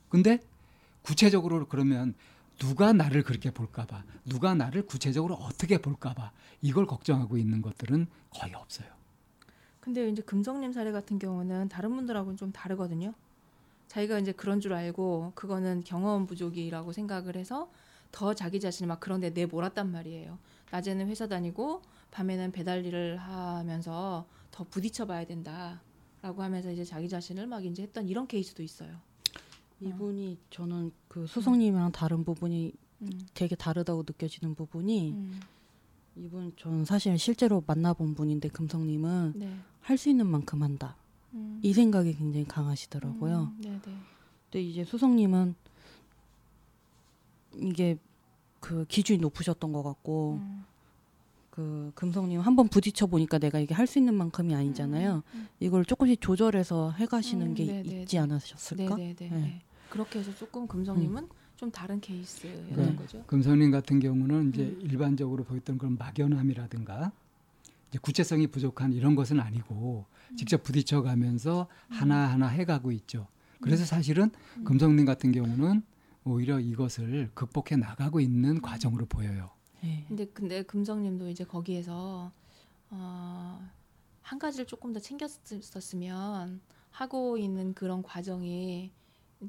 근데 0.09 0.39
구체적으로 1.01 1.67
그러면 1.67 2.13
누가 2.59 2.93
나를 2.93 3.23
그렇게 3.23 3.51
볼까봐, 3.51 4.03
누가 4.25 4.53
나를 4.53 4.85
구체적으로 4.85 5.35
어떻게 5.35 5.79
볼까봐 5.79 6.31
이걸 6.61 6.85
걱정하고 6.85 7.37
있는 7.37 7.61
것들은 7.61 8.07
거의 8.29 8.53
없어요. 8.53 9.02
근데 9.83 10.07
이제 10.07 10.21
금성님 10.21 10.71
사례 10.71 10.93
같은 10.93 11.19
경우는 11.19 11.67
다른 11.67 11.93
분들하고는 11.93 12.37
좀 12.37 12.53
다르거든요. 12.53 13.13
자기가 13.89 14.17
이제 14.17 14.31
그런 14.31 14.61
줄 14.61 14.73
알고 14.73 15.33
그거는 15.35 15.83
경험 15.83 16.25
부족이라고 16.25 16.93
생각을 16.93 17.35
해서 17.35 17.69
더 18.09 18.33
자기 18.33 18.61
자신을 18.61 18.87
막 18.87 19.01
그런 19.01 19.19
데 19.19 19.31
내몰았단 19.31 19.91
말이에요. 19.91 20.39
낮에는 20.71 21.09
회사 21.09 21.27
다니고 21.27 21.81
밤에는 22.11 22.53
배달 22.53 22.85
일을 22.85 23.17
하면서 23.17 24.25
더 24.51 24.63
부딪혀 24.63 25.05
봐야 25.05 25.25
된다라고 25.25 26.41
하면서 26.41 26.71
이제 26.71 26.85
자기 26.85 27.09
자신을 27.09 27.47
막 27.47 27.65
이제 27.65 27.83
했던 27.83 28.07
이런 28.07 28.25
케이스도 28.25 28.63
있어요. 28.63 28.95
이분이 29.81 30.37
저는 30.49 30.93
그 31.09 31.27
수석님이랑 31.27 31.91
다른 31.91 32.23
부분이 32.23 32.71
음. 33.01 33.27
되게 33.33 33.57
다르다고 33.57 34.03
느껴지는 34.07 34.55
부분이 34.55 35.11
음. 35.11 35.41
이분 36.15 36.53
전 36.57 36.85
사실 36.85 37.17
실제로 37.17 37.63
만나본 37.65 38.13
분인데 38.15 38.49
금성님은 38.49 39.33
네. 39.35 39.55
할수 39.81 40.09
있는 40.09 40.27
만큼 40.27 40.61
한다 40.63 40.95
음. 41.33 41.59
이 41.63 41.73
생각이 41.73 42.13
굉장히 42.15 42.45
강하시더라고요. 42.47 43.51
음, 43.55 43.61
네, 43.61 43.69
네. 43.83 43.97
근데 44.51 44.61
이제 44.61 44.83
수석님은 44.83 45.55
이게 47.55 47.97
그 48.59 48.85
기준이 48.87 49.19
높으셨던 49.19 49.71
것 49.73 49.83
같고 49.83 50.39
음. 50.41 50.63
그 51.49 51.91
금성님 51.95 52.39
한 52.39 52.55
번 52.55 52.67
부딪혀 52.67 53.05
보니까 53.07 53.37
내가 53.37 53.59
이게 53.59 53.73
할 53.75 53.85
수 53.87 53.99
있는 53.99 54.15
만큼이 54.15 54.55
아니잖아요. 54.55 55.21
음, 55.35 55.47
이걸 55.59 55.85
조금씩 55.85 56.19
조절해서 56.21 56.91
해가시는 56.91 57.47
음, 57.47 57.53
게 57.53 57.65
네, 57.65 57.83
네, 57.83 58.01
있지 58.01 58.15
네. 58.15 58.21
않으셨을까? 58.21 58.95
네, 58.95 59.13
네, 59.13 59.15
네, 59.15 59.29
네. 59.29 59.41
네. 59.41 59.61
그렇게 59.89 60.19
해서 60.19 60.33
조금 60.35 60.67
금성님은 60.67 61.27
좀 61.63 61.71
다른 61.71 62.01
케이스였던 62.01 62.75
네. 62.75 62.95
거죠. 62.97 63.23
금선인 63.25 63.71
같은 63.71 64.01
경우는 64.01 64.49
이제 64.49 64.63
음. 64.63 64.81
일반적으로 64.81 65.45
보였던 65.45 65.77
그런 65.77 65.97
막연함이라든가 65.97 67.13
이제 67.87 67.99
구체성이 68.01 68.47
부족한 68.47 68.91
이런 68.91 69.15
것은 69.15 69.39
아니고 69.39 70.05
음. 70.31 70.35
직접 70.35 70.61
부딪혀 70.61 71.01
가면서 71.03 71.67
하나하나 71.87 72.47
해가고 72.47 72.91
있죠. 72.91 73.27
그래서 73.61 73.85
사실은 73.85 74.29
음. 74.57 74.65
금성님 74.65 75.05
같은 75.05 75.31
경우는 75.31 75.83
오히려 76.25 76.59
이것을 76.59 77.31
극복해 77.33 77.77
나가고 77.77 78.19
있는 78.19 78.57
음. 78.57 78.61
과정으로 78.61 79.05
보여요. 79.05 79.49
네. 79.81 80.03
근데 80.09 80.25
근데 80.25 80.63
금성님도 80.63 81.29
이제 81.29 81.45
거기에서 81.45 82.29
어, 82.89 83.69
한 84.21 84.37
가지를 84.37 84.65
조금 84.65 84.91
더 84.91 84.99
챙겼었으면 84.99 86.59
하고 86.91 87.37
있는 87.37 87.73
그런 87.73 88.03
과정이 88.03 88.91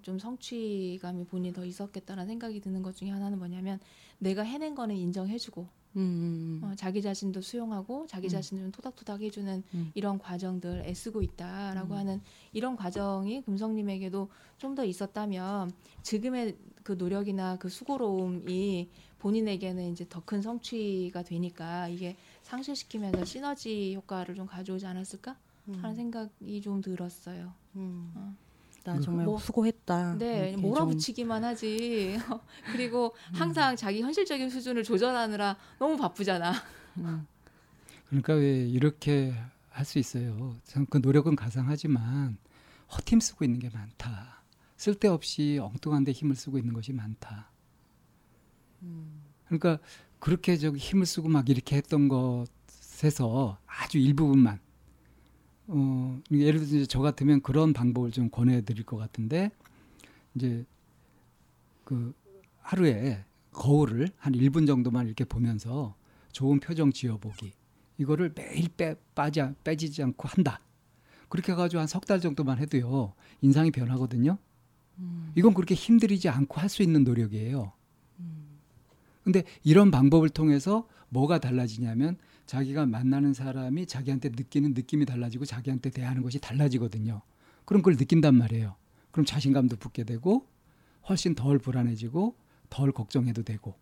좀 0.03 0.19
성취감이 0.19 1.25
본인이 1.25 1.55
더 1.55 1.65
있었겠다라는 1.65 2.29
생각이 2.29 2.61
드는 2.61 2.83
것 2.83 2.97
중에 2.97 3.11
하나는 3.11 3.39
뭐냐면 3.39 3.79
내가 4.19 4.43
해낸 4.43 4.75
거는 4.75 4.97
인정해주고 4.97 5.67
음, 5.97 6.01
음, 6.01 6.61
음. 6.63 6.69
어, 6.69 6.75
자기 6.75 7.01
자신도 7.01 7.41
수용하고 7.41 8.07
자기 8.09 8.27
음. 8.27 8.31
자신을 8.31 8.63
좀 8.65 8.73
토닥토닥 8.73 9.23
해주는 9.23 9.63
음. 9.75 9.93
이런 9.95 10.19
과정들 10.19 10.83
애쓰고 10.87 11.23
있다라고 11.23 11.95
음. 11.95 11.99
하는 11.99 12.21
이런 12.53 12.75
과정이 12.77 13.43
금성님에게도 13.43 14.29
좀 14.59 14.75
더 14.75 14.85
있었다면 14.85 15.71
지금의 16.03 16.57
그 16.83 16.93
노력이나 16.93 17.57
그 17.59 17.69
수고로움이 17.69 18.89
본인에게는 19.21 19.93
이제 19.93 20.05
더 20.09 20.21
큰 20.21 20.43
성취가 20.43 21.23
되니까 21.23 21.87
이게 21.89 22.17
상실시키면서 22.43 23.25
시너지 23.25 23.95
효과를 23.95 24.35
좀 24.35 24.47
가져오지 24.47 24.85
않았을까 24.87 25.37
하는 25.81 25.95
생각이 25.95 26.61
좀 26.61 26.81
들었어요. 26.81 27.53
음. 28.87 28.91
어. 28.93 28.95
나 28.97 29.01
정말 29.01 29.25
뭐- 29.27 29.39
수고했다. 29.39 30.17
네, 30.19 30.57
몰아붙이기만 30.57 31.45
하지. 31.45 32.17
그리고 32.73 33.15
음. 33.31 33.35
항상 33.35 33.77
자기 33.77 34.03
현실적인 34.03 34.51
수준을 34.51 34.83
조절하느라 34.85 35.57
너무 35.79 35.97
바쁘잖아. 35.97 36.53
좀, 36.95 37.05
음. 37.07 37.27
그러니까 38.09 38.35
왜 38.35 38.67
이렇게 38.69 39.35
할 39.71 39.85
수 39.85 39.99
있어요. 39.99 40.55
참 40.65 40.87
그 40.87 40.99
노력은 40.99 41.35
가상하지만 41.35 42.37
허팀 42.97 43.19
쓰고 43.21 43.45
있는 43.45 43.59
게 43.59 43.71
많다. 43.71 44.43
쓸데없이 44.77 45.59
엉뚱한 45.61 46.05
데 46.05 46.13
힘을 46.13 46.37
쓰고 46.37 46.59
있는 46.59 46.73
것이 46.75 46.93
많다. 46.93 47.49
그러니까 49.47 49.79
그렇게 50.21 50.57
저기 50.57 50.79
힘을 50.79 51.07
쓰고 51.07 51.29
막 51.29 51.49
이렇게 51.49 51.77
했던 51.77 52.09
것에서 52.09 53.59
아주 53.67 53.99
일부분만 53.99 54.61
어 55.67 56.21
예를 56.31 56.61
들어서 56.61 56.77
이제 56.77 56.87
저 56.87 57.01
같으면 57.01 57.41
그런 57.41 57.73
방법을 57.73 58.11
좀 58.11 58.29
권해 58.31 58.61
드릴 58.63 58.85
것 58.85 58.97
같은데 58.97 59.51
이제 60.35 60.65
그 61.85 62.15
하루에 62.61 63.25
거울을 63.53 64.09
한 64.19 64.33
1분 64.35 64.67
정도만 64.67 65.07
이렇게 65.07 65.25
보면서 65.25 65.95
좋은 66.33 66.61
표정 66.61 66.93
지어보기 66.93 67.53
이거를 67.99 68.33
매일 68.35 68.69
빼 68.77 68.97
빠지 69.15 69.41
빼지지 69.63 70.03
않고 70.03 70.29
한다. 70.29 70.61
그렇게 71.29 71.53
해가지고 71.53 71.81
한 71.81 71.87
석 71.89 72.07
달 72.07 72.21
정도만 72.21 72.59
해도요 72.59 73.15
인상이 73.41 73.71
변하거든요. 73.71 74.39
이건 75.37 75.55
그렇게 75.55 75.75
힘들이지 75.75 76.29
않고 76.29 76.61
할 76.61 76.69
수 76.69 76.83
있는 76.83 77.05
노력이에요. 77.05 77.73
근데 79.23 79.43
이런 79.63 79.91
방법을 79.91 80.29
통해서 80.29 80.87
뭐가 81.09 81.39
달라지냐면 81.39 82.17
자기가 82.47 82.87
만나는 82.87 83.35
사람이 83.35 83.87
자기한테 83.87 84.31
느끼는 84.31 84.75
느낌이 84.75 85.07
달라지고 85.07 85.45
자기한테 85.45 85.91
대하는 85.91 86.23
것이 86.23 86.39
달라지거든요. 86.41 87.23
그럼 87.65 87.83
그걸 87.83 87.97
느낀단 87.97 88.35
말이에요. 88.35 88.77
그럼 89.11 89.25
자신감도 89.25 89.77
붙게 89.77 90.05
되고 90.05 90.47
훨씬 91.09 91.35
덜 91.35 91.59
불안해지고 91.59 92.37
덜 92.71 92.93
걱정해도 92.93 93.43
되고 93.43 93.75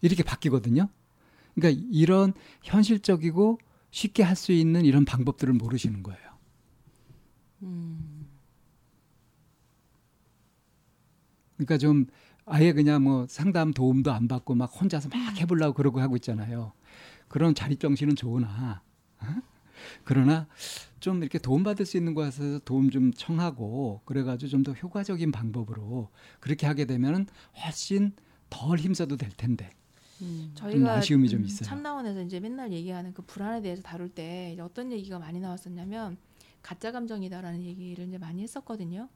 이렇게 0.00 0.22
바뀌거든요. 0.22 0.88
그러니까 1.54 1.82
이런 1.92 2.32
현실적이고 2.62 3.58
쉽게 3.90 4.22
할 4.22 4.36
수 4.36 4.52
있는 4.52 4.84
이런 4.84 5.04
방법들을 5.04 5.52
모르시는 5.54 6.02
거예요. 6.02 6.32
그러니까 11.56 11.78
좀 11.78 12.06
아예 12.44 12.72
그냥 12.72 13.02
뭐 13.04 13.26
상담 13.28 13.72
도움도 13.72 14.10
안 14.12 14.26
받고 14.28 14.54
막 14.54 14.66
혼자서 14.66 15.08
막 15.10 15.40
해보려고 15.40 15.74
그러고 15.74 16.00
하고 16.00 16.16
있잖아요. 16.16 16.72
그런 17.32 17.54
자립 17.54 17.80
정신은 17.80 18.14
좋으나 18.14 18.82
어? 19.20 19.26
그러나 20.04 20.46
좀 21.00 21.20
이렇게 21.22 21.38
도움 21.38 21.64
받을 21.64 21.84
수 21.86 21.96
있는 21.96 22.14
곳에서 22.14 22.60
도움 22.60 22.90
좀 22.90 23.12
청하고 23.12 24.02
그래가지고 24.04 24.48
좀 24.50 24.62
더 24.62 24.72
효과적인 24.72 25.32
방법으로 25.32 26.08
그렇게 26.38 26.66
하게 26.68 26.84
되면 26.84 27.26
훨씬 27.64 28.12
덜 28.48 28.78
힘써도 28.78 29.16
될 29.16 29.30
텐데 29.30 29.70
저희가 30.54 30.92
아쉬움이 30.94 31.28
좀 31.28 31.40
음, 31.40 31.46
있어요. 31.46 31.68
참나원에서 31.68 32.22
이제 32.22 32.38
맨날 32.38 32.70
얘기하는 32.72 33.12
그 33.12 33.22
불안에 33.22 33.60
대해서 33.60 33.82
다룰 33.82 34.08
때 34.08 34.52
이제 34.52 34.62
어떤 34.62 34.92
얘기가 34.92 35.18
많이 35.18 35.40
나왔었냐면 35.40 36.16
가짜 36.62 36.92
감정이다라는 36.92 37.64
얘기를 37.64 38.06
이제 38.06 38.18
많이 38.18 38.40
했었거든요. 38.42 39.08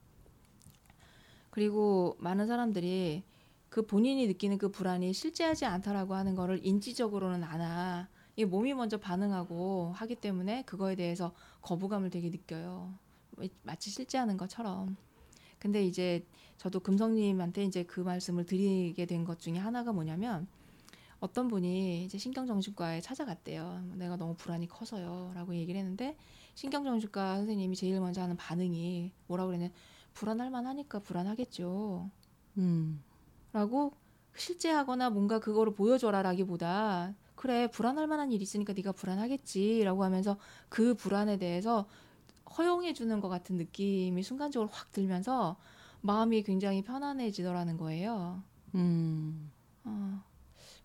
그리고 1.49 2.17
많은 2.19 2.47
사람들이 2.47 3.23
그 3.69 3.85
본인이 3.85 4.27
느끼는 4.27 4.57
그 4.57 4.69
불안이 4.69 5.13
실제하지 5.13 5.65
않다라고 5.65 6.15
하는 6.15 6.35
거를 6.35 6.59
인지적으로는 6.65 7.43
아나 7.43 8.09
이 8.35 8.45
몸이 8.45 8.73
먼저 8.73 8.97
반응하고 8.97 9.91
하기 9.95 10.15
때문에 10.15 10.63
그거에 10.63 10.95
대해서 10.95 11.33
거부감을 11.61 12.09
되게 12.09 12.29
느껴요. 12.29 12.93
마치 13.63 13.89
실제하는 13.89 14.37
것처럼. 14.37 14.95
근데 15.59 15.83
이제 15.85 16.25
저도 16.57 16.79
금성님한테 16.79 17.63
이제 17.63 17.83
그 17.83 17.99
말씀을 17.99 18.45
드리게 18.45 19.05
된 19.05 19.25
것 19.25 19.39
중에 19.39 19.57
하나가 19.57 19.91
뭐냐면 19.91 20.47
어떤 21.19 21.47
분이 21.47 22.05
이제 22.05 22.17
신경정신과에 22.19 23.01
찾아갔대요. 23.01 23.83
내가 23.95 24.17
너무 24.17 24.35
불안이 24.35 24.67
커서요 24.67 25.31
라고 25.35 25.55
얘기를 25.55 25.79
했는데 25.79 26.15
신경정신과 26.55 27.37
선생님이 27.37 27.75
제일 27.75 27.99
먼저 27.99 28.21
하는 28.21 28.37
반응이 28.37 29.11
뭐라고 29.27 29.49
그랬냐 29.49 29.69
불안할 30.13 30.51
만하니까 30.51 30.99
불안하겠죠. 30.99 32.09
음. 32.57 33.03
라고 33.57 33.91
실제하거나 34.35 35.09
뭔가 35.09 35.39
그거를 35.39 35.73
보여줘라라기보다 35.73 37.15
그래 37.35 37.67
불안할 37.71 38.05
만한 38.05 38.31
일이 38.31 38.43
있으니까 38.43 38.73
네가 38.73 38.91
불안하겠지라고 38.91 40.03
하면서 40.03 40.37
그 40.69 40.93
불안에 40.93 41.37
대해서 41.37 41.87
허용해 42.55 42.93
주는 42.93 43.19
것 43.19 43.29
같은 43.29 43.57
느낌이 43.57 44.21
순간적으로 44.21 44.69
확 44.71 44.91
들면서 44.91 45.57
마음이 46.01 46.43
굉장히 46.43 46.83
편안해지더라는 46.83 47.77
거예요. 47.77 48.43
음. 48.75 49.51
어, 49.85 50.23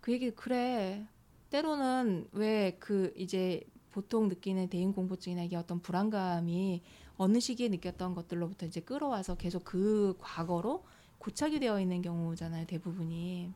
그 0.00 0.12
얘기 0.12 0.30
그래. 0.30 1.06
때로는 1.50 2.28
왜 2.32 2.78
그 2.80 3.12
이제 3.16 3.62
보통 3.90 4.28
느끼는 4.28 4.68
대인 4.70 4.94
공포증이나 4.94 5.42
이게 5.42 5.56
어떤 5.56 5.80
불안감이 5.80 6.82
어느 7.18 7.38
시기에 7.38 7.68
느꼈던 7.68 8.14
것들로부터 8.14 8.64
이제 8.66 8.80
끌어와서 8.80 9.35
계속 9.37 9.64
그 9.64 10.14
과거로 10.18 10.85
고착이 11.22 11.61
되어 11.61 11.80
있는 11.80 12.02
경우잖아요, 12.02 12.66
대부분이. 12.66 13.52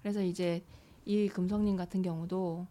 그래서 0.00 0.22
이제 0.22 0.64
이 1.04 1.28
금성님 1.28 1.76
같은 1.76 2.00
경우도 2.00 2.66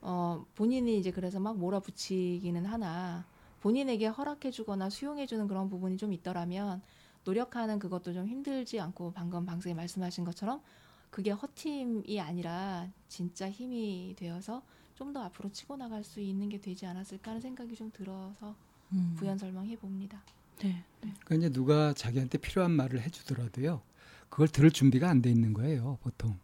어 0.00 0.44
본인이 0.56 0.98
이제 0.98 1.12
그래서 1.12 1.38
막 1.38 1.56
몰아붙이기는 1.58 2.66
하나 2.66 3.24
본인에게 3.60 4.08
허락해주거나 4.08 4.90
수용해주는 4.90 5.46
그런 5.46 5.68
부분이 5.68 5.96
좀 5.96 6.12
있더라면 6.12 6.82
노력하는 7.24 7.78
그것도 7.78 8.12
좀 8.12 8.26
힘들지 8.26 8.80
않고 8.80 9.12
방금 9.12 9.46
방송에 9.46 9.74
말씀하신 9.74 10.24
것처럼 10.24 10.60
그게 11.10 11.30
허팀이 11.30 12.20
아니라 12.20 12.88
진짜 13.06 13.48
힘이 13.48 14.16
되어서 14.18 14.62
좀 14.96 15.12
더 15.12 15.22
앞으로 15.22 15.52
치고 15.52 15.76
나갈 15.76 16.02
수 16.02 16.20
있는 16.20 16.48
게 16.48 16.60
되지 16.60 16.86
않았을까 16.86 17.30
하는 17.30 17.40
생각이 17.40 17.76
좀 17.76 17.92
들어서 17.92 18.56
음. 18.92 19.14
부연 19.16 19.38
설명해 19.38 19.76
봅니다. 19.76 20.20
네. 20.60 20.84
그러니까 21.00 21.34
이제 21.34 21.48
누가 21.50 21.92
자기한테 21.92 22.38
필요한 22.38 22.70
말을 22.72 23.00
해주더라도요, 23.02 23.82
그걸 24.28 24.48
들을 24.48 24.70
준비가 24.70 25.08
안 25.10 25.20
돼 25.22 25.30
있는 25.30 25.52
거예요, 25.52 25.98
보통. 26.02 26.38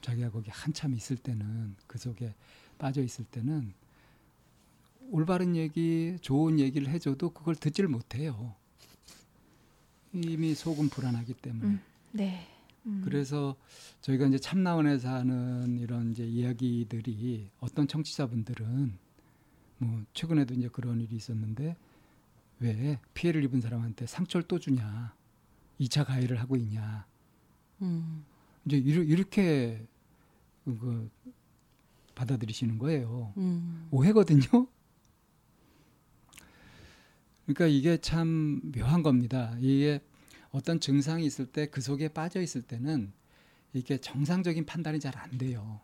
자기가 0.00 0.30
거기 0.30 0.50
한참 0.50 0.94
있을 0.94 1.16
때는 1.16 1.76
그 1.86 1.98
속에 1.98 2.34
빠져 2.78 3.02
있을 3.02 3.24
때는 3.26 3.72
올바른 5.10 5.54
얘기, 5.54 6.16
좋은 6.20 6.58
얘기를 6.58 6.88
해줘도 6.88 7.30
그걸 7.30 7.54
듣질 7.54 7.86
못해요. 7.88 8.54
이미 10.12 10.54
속은 10.54 10.88
불안하기 10.88 11.34
때문에. 11.34 11.66
음. 11.66 11.80
네. 12.12 12.46
음. 12.86 13.02
그래서 13.04 13.56
저희가 14.00 14.26
이제 14.26 14.38
참나원에서 14.38 15.08
하는 15.08 15.78
이런 15.78 16.10
이제 16.12 16.24
이야기들이 16.24 17.50
어떤 17.60 17.86
청취자분들은 17.88 18.98
뭐 19.78 20.02
최근에도 20.12 20.54
이제 20.54 20.68
그런 20.68 21.00
일이 21.00 21.16
있었는데 21.16 21.76
왜 22.64 22.98
피해를 23.12 23.44
입은 23.44 23.60
사람한테 23.60 24.06
상처를 24.06 24.48
또 24.48 24.58
주냐, 24.58 25.14
2차 25.80 26.04
가해를 26.06 26.40
하고 26.40 26.56
있냐, 26.56 27.06
음. 27.82 28.24
이제 28.64 28.78
이렇게 28.78 29.86
그 30.64 31.10
받아들이시는 32.14 32.78
거예요. 32.78 33.34
음. 33.36 33.88
오해거든요. 33.90 34.66
그러니까 37.44 37.66
이게 37.66 37.98
참 37.98 38.60
묘한 38.72 39.02
겁니다. 39.02 39.54
이게 39.60 40.00
어떤 40.50 40.80
증상이 40.80 41.26
있을 41.26 41.46
때 41.46 41.66
그 41.66 41.80
속에 41.82 42.08
빠져 42.08 42.40
있을 42.40 42.62
때는 42.62 43.12
이게 43.74 43.98
정상적인 43.98 44.64
판단이 44.64 45.00
잘 45.00 45.12
안 45.18 45.36
돼요. 45.36 45.80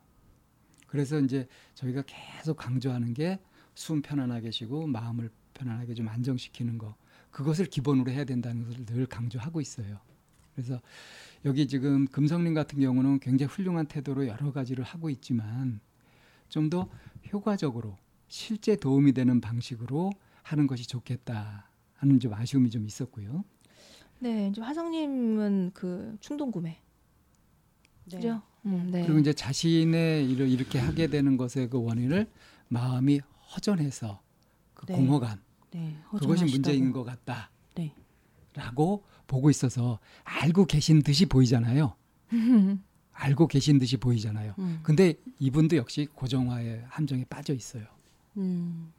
그래서 0.86 1.20
이제 1.20 1.46
저희가 1.74 2.02
계속 2.06 2.56
강조하는 2.56 3.12
게 3.14 3.38
숨 3.74 4.02
편안하게 4.02 4.50
쉬고 4.50 4.86
마음을 4.88 5.30
편안하게 5.60 5.94
좀 5.94 6.08
안정시키는 6.08 6.78
거 6.78 6.94
그것을 7.30 7.66
기본으로 7.66 8.10
해야 8.10 8.24
된다는 8.24 8.64
것을 8.64 8.86
늘 8.86 9.06
강조하고 9.06 9.60
있어요. 9.60 10.00
그래서 10.54 10.80
여기 11.44 11.68
지금 11.68 12.06
금성님 12.06 12.54
같은 12.54 12.80
경우는 12.80 13.20
굉장히 13.20 13.52
훌륭한 13.52 13.86
태도로 13.86 14.26
여러 14.26 14.52
가지를 14.52 14.84
하고 14.84 15.10
있지만 15.10 15.80
좀 16.48 16.68
더 16.70 16.88
효과적으로 17.32 17.96
실제 18.28 18.74
도움이 18.76 19.12
되는 19.12 19.40
방식으로 19.40 20.10
하는 20.42 20.66
것이 20.66 20.86
좋겠다 20.88 21.68
하는 21.94 22.18
좀 22.18 22.32
아쉬움이 22.34 22.70
좀 22.70 22.86
있었고요. 22.86 23.44
네, 24.18 24.48
이제 24.48 24.60
화성님은 24.60 25.70
그 25.72 26.16
충동 26.20 26.50
구매, 26.50 26.80
네. 28.04 28.16
그죠? 28.16 28.42
음, 28.66 28.88
네. 28.90 29.02
그리고 29.04 29.18
이제 29.20 29.32
자신의 29.32 30.28
이러- 30.30 30.44
이렇게 30.44 30.78
하게 30.78 31.06
되는 31.06 31.36
것의 31.36 31.70
그 31.70 31.80
원인을 31.82 32.28
마음이 32.68 33.20
허전해서 33.54 34.20
그 34.74 34.86
네. 34.86 34.94
공허감 34.96 35.38
네. 35.72 35.96
그것이. 36.11 36.44
문제인 36.44 36.92
것 36.92 37.04
같다. 37.04 37.50
네. 37.74 37.94
라고 38.54 39.04
보고 39.26 39.50
있어서 39.50 39.98
알고 40.24 40.66
계신 40.66 41.02
듯이 41.02 41.26
보이잖아요. 41.26 41.94
알고 43.12 43.48
계신 43.48 43.78
듯이 43.78 43.96
보이잖아요. 43.96 44.54
음. 44.59 44.80
근데 44.83 45.14
이분도 45.38 45.76
역시 45.76 46.06
고정화의 46.14 46.85
함정에 46.88 47.24
빠져 47.24 47.52
있어요. 47.54 47.85
음. 48.38 48.92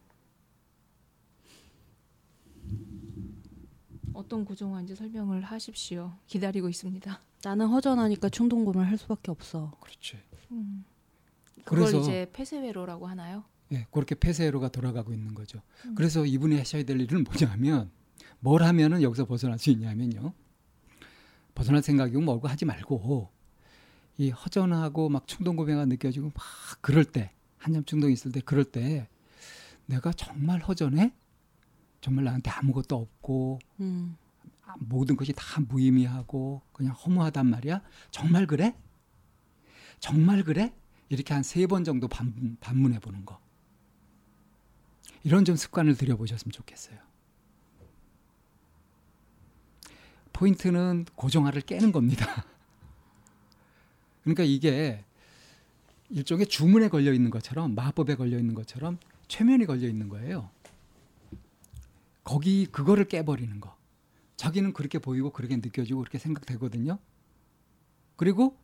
어떤 4.13 4.45
구조화인지 4.45 4.95
설명을 4.95 5.41
하십시오. 5.41 6.13
기다리고 6.27 6.69
있습니다. 6.69 7.21
나는 7.43 7.67
허전하니까 7.67 8.29
충동구매를 8.29 8.87
할 8.87 8.97
수밖에 8.97 9.31
없어. 9.31 9.71
그렇지. 9.79 10.17
음. 10.51 10.85
그걸 11.63 11.79
그래서 11.79 11.99
이제 11.99 12.29
폐쇄회로라고 12.33 13.07
하나요? 13.07 13.43
예, 13.73 13.87
그렇게 13.91 14.15
폐쇄로가 14.15 14.69
돌아가고 14.69 15.13
있는 15.13 15.33
거죠. 15.33 15.61
음. 15.85 15.95
그래서 15.95 16.25
이분이 16.25 16.57
하셔야 16.57 16.83
될 16.83 16.99
일은 16.99 17.23
뭐냐면 17.23 17.89
뭘 18.39 18.63
하면은 18.63 19.01
여기서 19.01 19.25
벗어날 19.25 19.57
수 19.59 19.69
있냐면요. 19.69 20.33
벗어날 21.55 21.81
생각이 21.83 22.15
뭐고 22.17 22.47
하지 22.47 22.65
말고 22.65 23.29
이 24.17 24.29
허전하고 24.29 25.09
막 25.09 25.27
충동 25.27 25.55
고백가 25.55 25.85
느껴지고 25.85 26.27
막 26.33 26.43
그럴 26.81 27.05
때 27.05 27.31
한참 27.57 27.83
충동이 27.85 28.13
있을 28.13 28.31
때 28.31 28.41
그럴 28.41 28.63
때 28.65 29.07
내가 29.85 30.11
정말 30.13 30.59
허전해? 30.61 31.13
정말 32.01 32.25
나한테 32.25 32.49
아무것도 32.51 32.95
없고 32.95 33.59
음. 33.79 34.17
모든 34.79 35.15
것이 35.17 35.33
다 35.35 35.61
무의미하고 35.61 36.61
그냥 36.71 36.93
허무하단 36.93 37.45
말이야? 37.47 37.81
정말 38.09 38.47
그래? 38.47 38.75
정말 39.99 40.43
그래? 40.43 40.73
이렇게 41.09 41.33
한 41.33 41.43
세 41.43 41.67
번 41.67 41.83
정도 41.83 42.07
반, 42.07 42.57
반문해 42.61 42.99
보는 42.99 43.25
거. 43.25 43.39
이런 45.23 45.45
좀 45.45 45.55
습관을 45.55 45.95
들여보셨으면 45.95 46.51
좋겠어요. 46.51 46.97
포인트는 50.33 51.05
고정화를 51.15 51.61
깨는 51.61 51.91
겁니다. 51.91 52.45
그러니까 54.23 54.43
이게 54.43 55.03
일종의 56.09 56.47
주문에 56.47 56.89
걸려 56.89 57.13
있는 57.13 57.29
것처럼 57.29 57.75
마법에 57.75 58.15
걸려 58.15 58.37
있는 58.37 58.53
것처럼 58.53 58.97
최면이 59.27 59.65
걸려 59.65 59.87
있는 59.87 60.09
거예요. 60.09 60.49
거기 62.23 62.65
그거를 62.65 63.05
깨버리는 63.05 63.59
거. 63.59 63.75
자기는 64.37 64.73
그렇게 64.73 64.97
보이고 64.99 65.31
그렇게 65.31 65.55
느껴지고 65.55 65.99
그렇게 65.99 66.17
생각되거든요. 66.17 66.97
그리고 68.15 68.57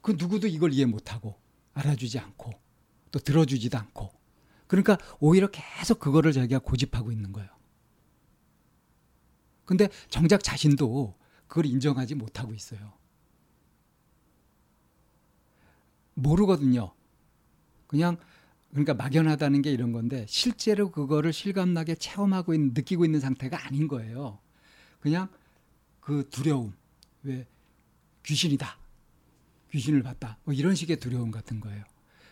그 0.00 0.16
누구도 0.18 0.48
이걸 0.48 0.72
이해 0.72 0.84
못하고 0.84 1.38
알아주지 1.74 2.18
않고 2.18 2.50
또 3.12 3.18
들어주지도 3.18 3.78
않고 3.78 4.10
그러니까 4.72 4.96
오히려 5.20 5.48
계속 5.48 5.98
그거를 5.98 6.32
자기가 6.32 6.60
고집하고 6.60 7.12
있는 7.12 7.30
거예요. 7.30 7.50
근데 9.66 9.90
정작 10.08 10.42
자신도 10.42 11.14
그걸 11.46 11.66
인정하지 11.66 12.14
못하고 12.14 12.54
있어요. 12.54 12.94
모르거든요. 16.14 16.94
그냥 17.86 18.16
그러니까 18.70 18.94
막연하다는 18.94 19.60
게 19.60 19.70
이런 19.70 19.92
건데 19.92 20.24
실제로 20.26 20.90
그거를 20.90 21.34
실감나게 21.34 21.96
체험하고 21.96 22.54
있는 22.54 22.72
느끼고 22.72 23.04
있는 23.04 23.20
상태가 23.20 23.66
아닌 23.66 23.88
거예요. 23.88 24.38
그냥 25.00 25.28
그 26.00 26.26
두려움 26.30 26.72
왜 27.24 27.46
귀신이다 28.22 28.78
귀신을 29.70 30.02
봤다 30.02 30.38
뭐 30.44 30.54
이런 30.54 30.74
식의 30.74 30.96
두려움 30.96 31.30
같은 31.30 31.60
거예요. 31.60 31.84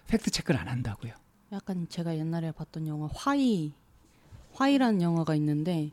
팩트 0.06 0.30
체크를 0.30 0.58
안 0.58 0.68
한다고요. 0.68 1.12
약간 1.52 1.86
제가 1.88 2.16
옛날에 2.16 2.52
봤던 2.52 2.86
영화 2.86 3.08
화이 3.12 3.72
화이라는 4.52 5.02
영화가 5.02 5.34
있는데 5.36 5.90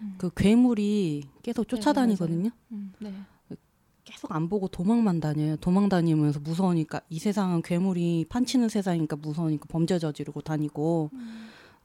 음. 0.00 0.14
그 0.18 0.30
괴물이 0.34 1.24
계속 1.42 1.68
쫓아다니거든요. 1.68 2.50
음, 2.72 2.92
네. 2.98 3.12
계속 4.04 4.32
안 4.32 4.48
보고 4.48 4.66
도망만 4.66 5.20
다녀요. 5.20 5.56
도망 5.56 5.88
다니면서 5.88 6.40
무서우니까 6.40 7.02
이 7.10 7.18
세상은 7.18 7.62
괴물이 7.62 8.26
판치는 8.28 8.68
세상이니까 8.68 9.16
무서우니까 9.16 9.66
범죄 9.68 9.98
저지르고 9.98 10.40
다니고. 10.40 11.10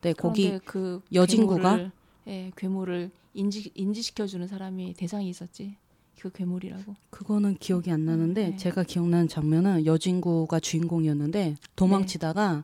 네 0.02 0.14
거기 0.14 0.60
그 0.66 1.02
여진구가? 1.14 1.62
괴물을, 1.62 1.92
예, 2.28 2.52
괴물을 2.56 3.12
인지 3.34 3.72
인지시켜 3.74 4.28
주는 4.28 4.48
사람이 4.48 4.94
대상이 4.94 5.30
있었지. 5.30 5.78
그 6.20 6.32
괴물이라고. 6.32 6.96
그거는 7.12 7.56
기억이 7.56 7.92
안 7.92 8.06
나는데 8.06 8.50
네. 8.52 8.56
제가 8.56 8.84
기억나는 8.84 9.28
장면은 9.28 9.86
여진구가 9.86 10.60
주인공이었는데 10.60 11.56
도망치다가 11.76 12.64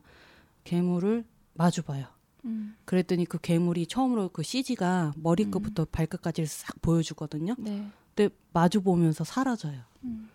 괴물을 0.64 1.24
마주봐요. 1.54 2.06
음. 2.44 2.76
그랬더니 2.84 3.24
그 3.24 3.38
괴물이 3.38 3.86
처음으로 3.86 4.28
그 4.30 4.42
CG가 4.42 5.12
머리끝부터 5.16 5.84
발끝까지를 5.86 6.46
싹 6.48 6.80
보여주거든요. 6.82 7.54
네. 7.58 7.88
근데 8.14 8.34
마주 8.52 8.80
보면서 8.82 9.24
사라져요. 9.24 9.80
음. 10.04 10.28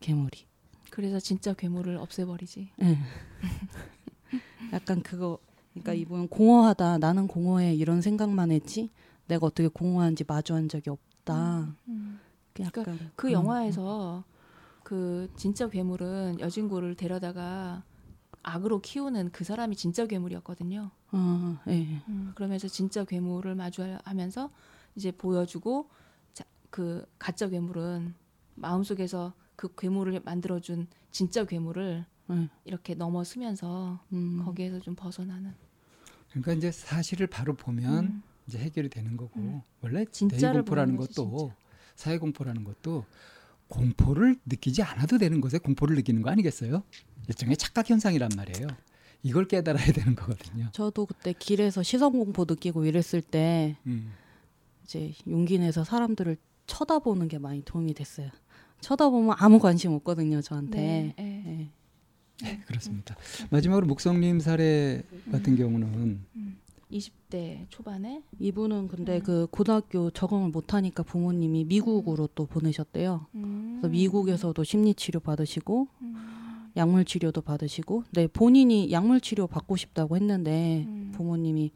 괴물이. 0.00 0.46
그래서 0.90 1.18
진짜 1.20 1.52
괴물을 1.54 1.96
없애버리지. 1.96 2.70
예. 2.82 2.98
약간 4.72 5.02
그거 5.02 5.38
그러니까 5.72 5.94
이분은 5.94 6.28
공허하다. 6.28 6.98
나는 6.98 7.26
공허해. 7.26 7.74
이런 7.74 8.00
생각만 8.00 8.50
했지. 8.50 8.90
내가 9.26 9.46
어떻게 9.46 9.68
공허한지 9.68 10.24
마주한 10.26 10.68
적이 10.68 10.90
없다. 10.90 11.74
음. 11.88 12.18
약간 12.60 12.84
그 13.14 13.28
그런- 13.28 13.32
영화에서 13.32 14.24
그 14.82 15.30
진짜 15.36 15.68
괴물은 15.68 16.40
여진구를 16.40 16.96
데려다가 16.96 17.84
악으로 18.42 18.80
키우는 18.80 19.32
그 19.32 19.44
사람이 19.44 19.76
진짜 19.76 20.06
괴물이었거든요. 20.06 20.90
어, 21.12 21.58
예. 21.68 22.02
음, 22.08 22.32
그러면서 22.34 22.68
진짜 22.68 23.04
괴물을 23.04 23.54
마주하면서 23.54 24.50
이제 24.94 25.10
보여주고 25.12 25.90
자, 26.32 26.44
그 26.70 27.06
가짜 27.18 27.48
괴물은 27.48 28.14
마음속에서 28.54 29.34
그 29.56 29.74
괴물을 29.76 30.20
만들어준 30.24 30.86
진짜 31.10 31.44
괴물을 31.44 32.04
네. 32.28 32.48
이렇게 32.64 32.94
넘어서면서 32.94 34.00
음. 34.12 34.42
거기에서 34.44 34.80
좀 34.80 34.94
벗어나는 34.94 35.52
그러니까 36.30 36.52
이제 36.52 36.70
사실을 36.70 37.26
바로 37.26 37.54
보면 37.54 38.04
음. 38.04 38.22
이제 38.46 38.58
해결이 38.58 38.88
되는 38.88 39.16
거고 39.16 39.40
음. 39.40 39.60
원래 39.80 40.04
대의 40.04 40.52
공포라는 40.52 40.94
보는 40.94 40.96
거지, 40.96 41.14
것도 41.14 41.52
사회 41.96 42.18
공포라는 42.18 42.64
것도 42.64 43.04
공포를 43.70 44.36
느끼지 44.44 44.82
않아도 44.82 45.16
되는 45.16 45.40
것에 45.40 45.58
공포를 45.58 45.96
느끼는 45.96 46.20
거 46.22 46.30
아니겠어요? 46.30 46.82
일종의 47.28 47.56
착각 47.56 47.88
현상이란 47.88 48.30
말이에요. 48.36 48.66
이걸 49.22 49.46
깨달아야 49.46 49.92
되는 49.92 50.14
거거든요. 50.14 50.68
저도 50.72 51.06
그때 51.06 51.32
길에서 51.32 51.82
시선 51.82 52.12
공포 52.12 52.44
느끼고 52.46 52.84
이랬을 52.84 53.22
때 53.22 53.76
음. 53.86 54.12
이제 54.84 55.14
용기 55.28 55.58
내서 55.58 55.84
사람들을 55.84 56.36
쳐다보는 56.66 57.28
게 57.28 57.38
많이 57.38 57.62
도움이 57.64 57.94
됐어요. 57.94 58.30
쳐다보면 58.80 59.36
아무 59.38 59.58
관심 59.58 59.92
없거든요, 59.92 60.40
저한테. 60.40 60.80
네, 60.80 61.14
네. 61.16 61.70
예. 62.42 62.46
네, 62.46 62.60
그렇습니다. 62.66 63.16
마지막으로 63.50 63.86
목성님 63.86 64.40
사례 64.40 65.02
같은 65.30 65.56
경우는 65.56 66.24
20대 66.90 67.66
초반에 67.68 68.22
이분은 68.38 68.88
근데 68.88 69.18
음. 69.18 69.22
그 69.22 69.46
고등학교 69.50 70.10
적응을 70.10 70.50
못하니까 70.50 71.02
부모님이 71.02 71.64
미국으로 71.64 72.28
또 72.34 72.46
보내셨대요. 72.46 73.26
음. 73.34 73.78
그래서 73.80 73.92
미국에서도 73.92 74.62
심리 74.64 74.94
치료 74.94 75.20
받으시고 75.20 75.88
음. 76.02 76.70
약물 76.76 77.04
치료도 77.04 77.40
받으시고, 77.40 78.04
네 78.12 78.28
본인이 78.28 78.92
약물 78.92 79.20
치료 79.20 79.46
받고 79.48 79.76
싶다고 79.76 80.16
했는데 80.16 80.84
음. 80.86 81.12
부모님이 81.14 81.72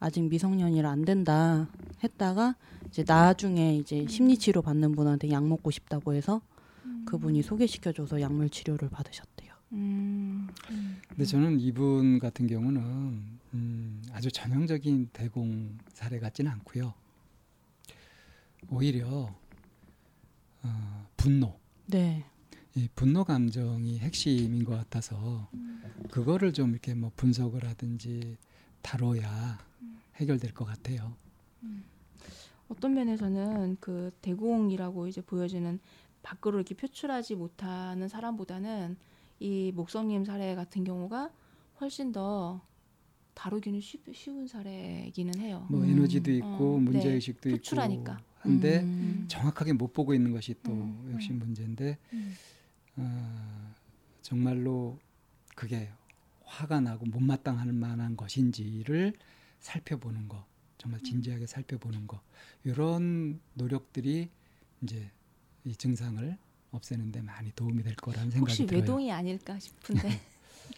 아직 0.00 0.22
미성년이라 0.22 0.88
안 0.88 1.04
된다 1.04 1.68
했다가 2.02 2.56
이제 2.88 3.04
나중에 3.06 3.76
이제 3.76 4.06
심리 4.08 4.38
치료 4.38 4.62
받는 4.62 4.92
분한테 4.92 5.30
약 5.30 5.46
먹고 5.46 5.70
싶다고 5.70 6.14
해서 6.14 6.40
그분이 7.04 7.42
소개시켜줘서 7.42 8.20
약물 8.20 8.50
치료를 8.50 8.88
받으셨대요. 8.88 9.37
음. 9.72 10.48
음. 10.70 11.00
근데 11.08 11.24
저는 11.24 11.60
이분 11.60 12.18
같은 12.18 12.46
경우는 12.46 12.80
음, 13.54 14.02
아주 14.12 14.30
전형적인 14.30 15.10
대공 15.12 15.78
사례 15.88 16.18
같지는 16.18 16.50
않고요. 16.52 16.94
오히려 18.70 19.34
어, 20.62 21.08
분노, 21.16 21.58
네. 21.86 22.24
이 22.74 22.88
분노 22.94 23.24
감정이 23.24 23.98
핵심인 23.98 24.64
것 24.64 24.76
같아서 24.76 25.48
그거를 26.10 26.52
좀 26.52 26.70
이렇게 26.70 26.94
뭐 26.94 27.10
분석을 27.16 27.64
하든지 27.64 28.36
다뤄야 28.82 29.58
해결될 30.16 30.52
것 30.52 30.64
같아요. 30.64 31.16
어떤 32.68 32.94
면에서는 32.94 33.78
그 33.80 34.10
대공이라고 34.20 35.06
이제 35.08 35.20
보여지는 35.22 35.80
밖으로 36.22 36.58
이렇게 36.58 36.74
표출하지 36.74 37.36
못하는 37.36 38.08
사람보다는 38.08 38.96
이 39.40 39.72
목성님 39.74 40.24
사례 40.24 40.54
같은 40.54 40.84
경우가 40.84 41.30
훨씬 41.80 42.12
더 42.12 42.60
다루기는 43.34 43.80
쉬, 43.80 44.00
쉬운 44.12 44.48
사례이기는 44.48 45.38
해요. 45.38 45.66
뭐 45.70 45.82
음. 45.82 45.90
에너지도 45.90 46.32
있고 46.32 46.74
어, 46.74 46.78
네. 46.78 46.84
문제 46.84 47.08
의식도 47.12 47.50
표출하니까. 47.50 48.12
있고 48.14 48.28
한데 48.40 48.80
음. 48.80 49.24
정확하게 49.28 49.72
못 49.74 49.92
보고 49.92 50.14
있는 50.14 50.32
것이 50.32 50.54
또 50.62 50.72
음, 50.72 51.10
역시 51.12 51.32
음. 51.32 51.38
문제인데 51.38 51.98
음. 52.12 52.34
어, 52.96 53.74
정말로 54.22 54.98
그게 55.54 55.88
화가 56.44 56.80
나고 56.80 57.06
못마땅할 57.06 57.72
만한 57.72 58.16
것인지를 58.16 59.12
살펴보는 59.60 60.28
거 60.28 60.44
정말 60.78 61.00
진지하게 61.02 61.46
살펴보는 61.46 62.06
거 62.06 62.20
이런 62.64 63.40
노력들이 63.54 64.30
이제 64.82 65.10
이 65.64 65.74
증상을 65.74 66.36
없애는데 66.70 67.22
많이 67.22 67.50
도움이 67.52 67.82
될 67.82 67.94
거라는 67.96 68.30
생각이 68.30 68.50
혹시 68.52 68.66
들어요. 68.66 68.80
외동이 68.82 69.12
아닐까 69.12 69.58
싶은데. 69.58 70.20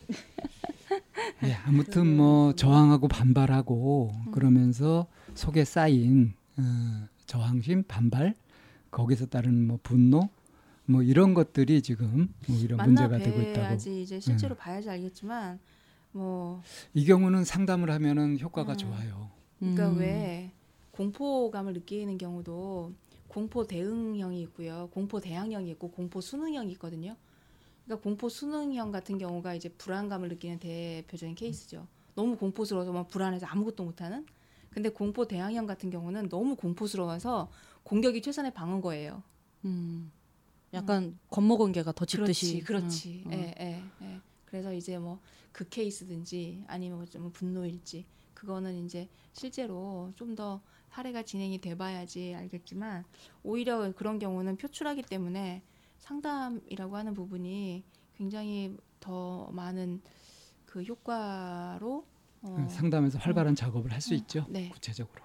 예, 1.45 1.53
아무튼 1.65 2.17
뭐 2.17 2.55
저항하고 2.55 3.09
반발하고 3.09 4.13
그러면서 4.33 5.07
속에 5.35 5.65
쌓인 5.65 6.35
어, 6.57 7.07
저항심, 7.27 7.85
반발 7.85 8.35
거기서 8.91 9.27
따른 9.27 9.67
뭐 9.67 9.79
분노 9.83 10.29
뭐 10.87 11.03
이런 11.03 11.35
것들이 11.35 11.83
지금 11.83 12.33
뭐 12.49 12.59
이런 12.59 12.85
문제가 12.85 13.19
되고 13.19 13.41
있다고. 13.41 13.75
음. 13.75 13.99
이제 14.01 14.19
실제로 14.21 14.55
봐야지 14.55 14.91
알겠지만 14.91 15.59
뭐 16.13 16.63
이 16.95 17.05
경우는 17.05 17.45
상담을 17.45 17.91
하면은 17.91 18.39
효과가 18.41 18.73
음. 18.73 18.79
좋아요. 18.79 19.31
그러니까 19.61 19.89
음. 19.91 19.99
왜 19.99 20.51
공포감을 20.93 21.73
느끼는 21.75 22.19
경우도 22.19 22.93
공포 23.31 23.65
대응형이 23.65 24.43
있고요. 24.43 24.89
공포 24.93 25.21
대항형이 25.21 25.71
있고 25.71 25.91
공포 25.93 26.21
순응형이 26.21 26.73
있거든요. 26.73 27.17
그러니까 27.85 28.03
공포 28.03 28.29
순응형 28.29 28.91
같은 28.91 29.19
경우가 29.19 29.55
이제 29.55 29.69
불안감을 29.69 30.29
느끼는 30.29 30.59
대표적인 30.59 31.37
케이스죠. 31.37 31.87
너무 32.15 32.37
공포스러워서 32.37 32.93
막 32.93 33.09
불안해서 33.09 33.47
아무것도 33.47 33.85
못하는. 33.85 34.27
근데 34.71 34.89
공포 34.89 35.27
대항형 35.27 35.67
같은 35.67 35.91
경우는 35.91 36.29
너무 36.29 36.57
공포스러워서 36.57 37.51
공격이 37.85 38.21
최선의 38.21 38.53
방어인 38.53 38.81
거예요. 38.81 39.23
음. 39.65 40.11
약간 40.75 41.19
겁먹은 41.29 41.73
개가 41.73 41.93
더 41.93 42.05
짙듯이. 42.05 42.61
그렇지, 42.61 42.65
그렇지. 42.65 43.23
음, 43.27 43.33
예, 43.33 43.55
예, 43.61 43.83
예. 44.03 44.21
그래서 44.45 44.75
이제 44.75 44.99
뭐 44.99 45.21
그 45.53 45.69
케이스든지 45.69 46.65
아니면 46.67 47.07
좀 47.07 47.31
분노일지 47.33 48.07
그거는 48.35 48.85
이제 48.85 49.09
실제로 49.33 50.13
좀 50.17 50.35
더 50.35 50.61
사례가 50.91 51.23
진행이 51.23 51.61
돼봐야지 51.61 52.35
알겠지만 52.35 53.05
오히려 53.43 53.93
그런 53.93 54.19
경우는 54.19 54.57
표출하기 54.57 55.03
때문에 55.03 55.63
상담이라고 55.99 56.97
하는 56.97 57.15
부분이 57.15 57.85
굉장히 58.17 58.77
더 58.99 59.49
많은 59.53 60.01
그 60.67 60.83
효과로 60.83 62.05
어, 62.43 62.67
상담에서 62.71 63.19
활발한 63.19 63.55
작업을 63.55 63.93
할수 63.93 64.15
어, 64.15 64.17
있죠. 64.17 64.47
네. 64.49 64.69
구체적으로. 64.71 65.23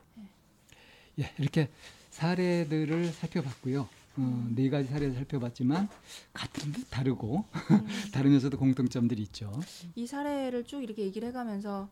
예, 1.20 1.32
이렇게 1.40 1.70
사례들을 2.10 3.06
살펴봤고요. 3.06 3.88
어, 4.18 4.48
네 4.56 4.70
가지 4.70 4.88
사례를 4.88 5.14
살펴봤지만 5.14 5.90
같은 6.34 6.72
듯 6.72 6.90
다르고 6.90 7.46
음. 7.72 7.88
다르면서도 8.14 8.58
공통점들이 8.58 9.22
있죠. 9.24 9.52
이 9.96 10.08
사례를 10.08 10.66
쭉 10.66 10.84
이렇게 10.84 11.04
얘기를 11.04 11.28
해가면서 11.30 11.90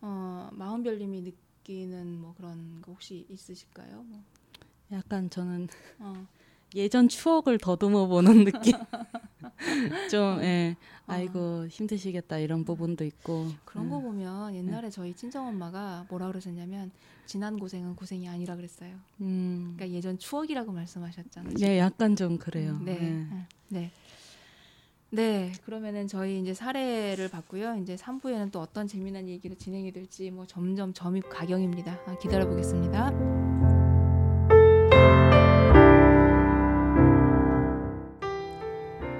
어, 0.00 0.48
마흔별님이 0.52 1.22
느 1.22 1.32
끼는 1.66 2.20
뭐 2.20 2.32
그런 2.36 2.80
거 2.80 2.92
혹시 2.92 3.26
있으실까요? 3.28 4.04
뭐, 4.04 4.22
약간 4.92 5.28
저는 5.28 5.66
어, 5.98 6.26
예전 6.76 7.08
추억을 7.08 7.58
더듬어 7.58 8.06
보는 8.06 8.44
느낌. 8.44 8.74
좀, 10.10 10.40
예. 10.42 10.76
아이고, 11.06 11.66
힘드시겠다, 11.68 12.38
이런 12.38 12.64
부분도 12.64 13.04
있고. 13.04 13.50
그런 13.64 13.86
예. 13.86 13.90
거 13.90 14.00
보면 14.00 14.54
옛날에 14.54 14.90
저희 14.90 15.14
친정 15.14 15.48
엄마가 15.48 16.06
뭐라 16.08 16.28
그러셨냐면 16.28 16.90
지난 17.24 17.58
고생은 17.58 17.96
고생이 17.96 18.28
아니라 18.28 18.54
그랬어요. 18.54 18.94
음. 19.20 19.74
그러니까 19.76 19.96
예전 19.96 20.18
추억이라고 20.18 20.70
말씀하셨잖아요. 20.70 21.54
네, 21.54 21.78
약간 21.78 22.14
좀 22.14 22.38
그래요. 22.38 22.78
네. 22.84 23.26
예. 23.32 23.46
네. 23.68 23.90
네. 25.16 25.50
그러면은 25.64 26.06
저희 26.06 26.38
이제 26.42 26.52
사례를 26.52 27.30
봤고요. 27.30 27.76
이제 27.76 27.96
3부에는 27.96 28.52
또 28.52 28.60
어떤 28.60 28.86
재미난 28.86 29.26
얘기로 29.26 29.54
진행이 29.54 29.90
될지 29.90 30.30
뭐 30.30 30.44
점점 30.44 30.92
점입 30.92 31.30
가경입니다. 31.30 31.98
아, 32.04 32.18
기다려 32.18 32.46
보겠습니다. 32.46 33.12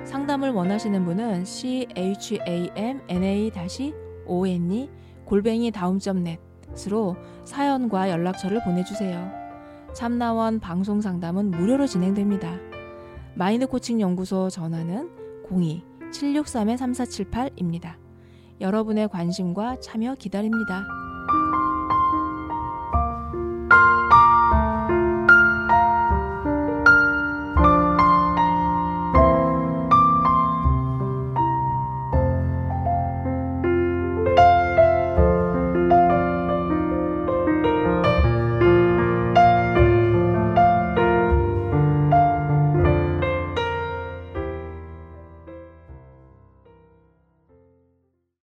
상담을 0.05 0.51
원하시는 0.51 1.03
분은 1.03 1.47
c 1.47 1.89
h 1.97 2.41
a 2.47 2.71
m 2.77 3.01
n 3.09 3.23
a 3.25 3.51
o 4.27 4.47
n 4.47 4.71
e 4.71 4.91
골뱅이 5.25 5.71
다음점 5.71 6.25
넷으로 6.75 7.17
사연과 7.47 8.11
연락처를 8.11 8.63
보내주세요. 8.65 9.33
참나원 9.95 10.61
방송 10.61 11.01
상담은 11.01 11.51
무료로 11.53 11.87
진행됩니다. 11.87 12.55
마인드 13.35 13.67
코칭 13.67 13.99
연구소 14.03 14.51
전화는 14.51 15.26
02-763-3478입니다. 15.51 17.97
여러분의 18.61 19.09
관심과 19.09 19.81
참여 19.81 20.15
기다립니다. 20.15 20.87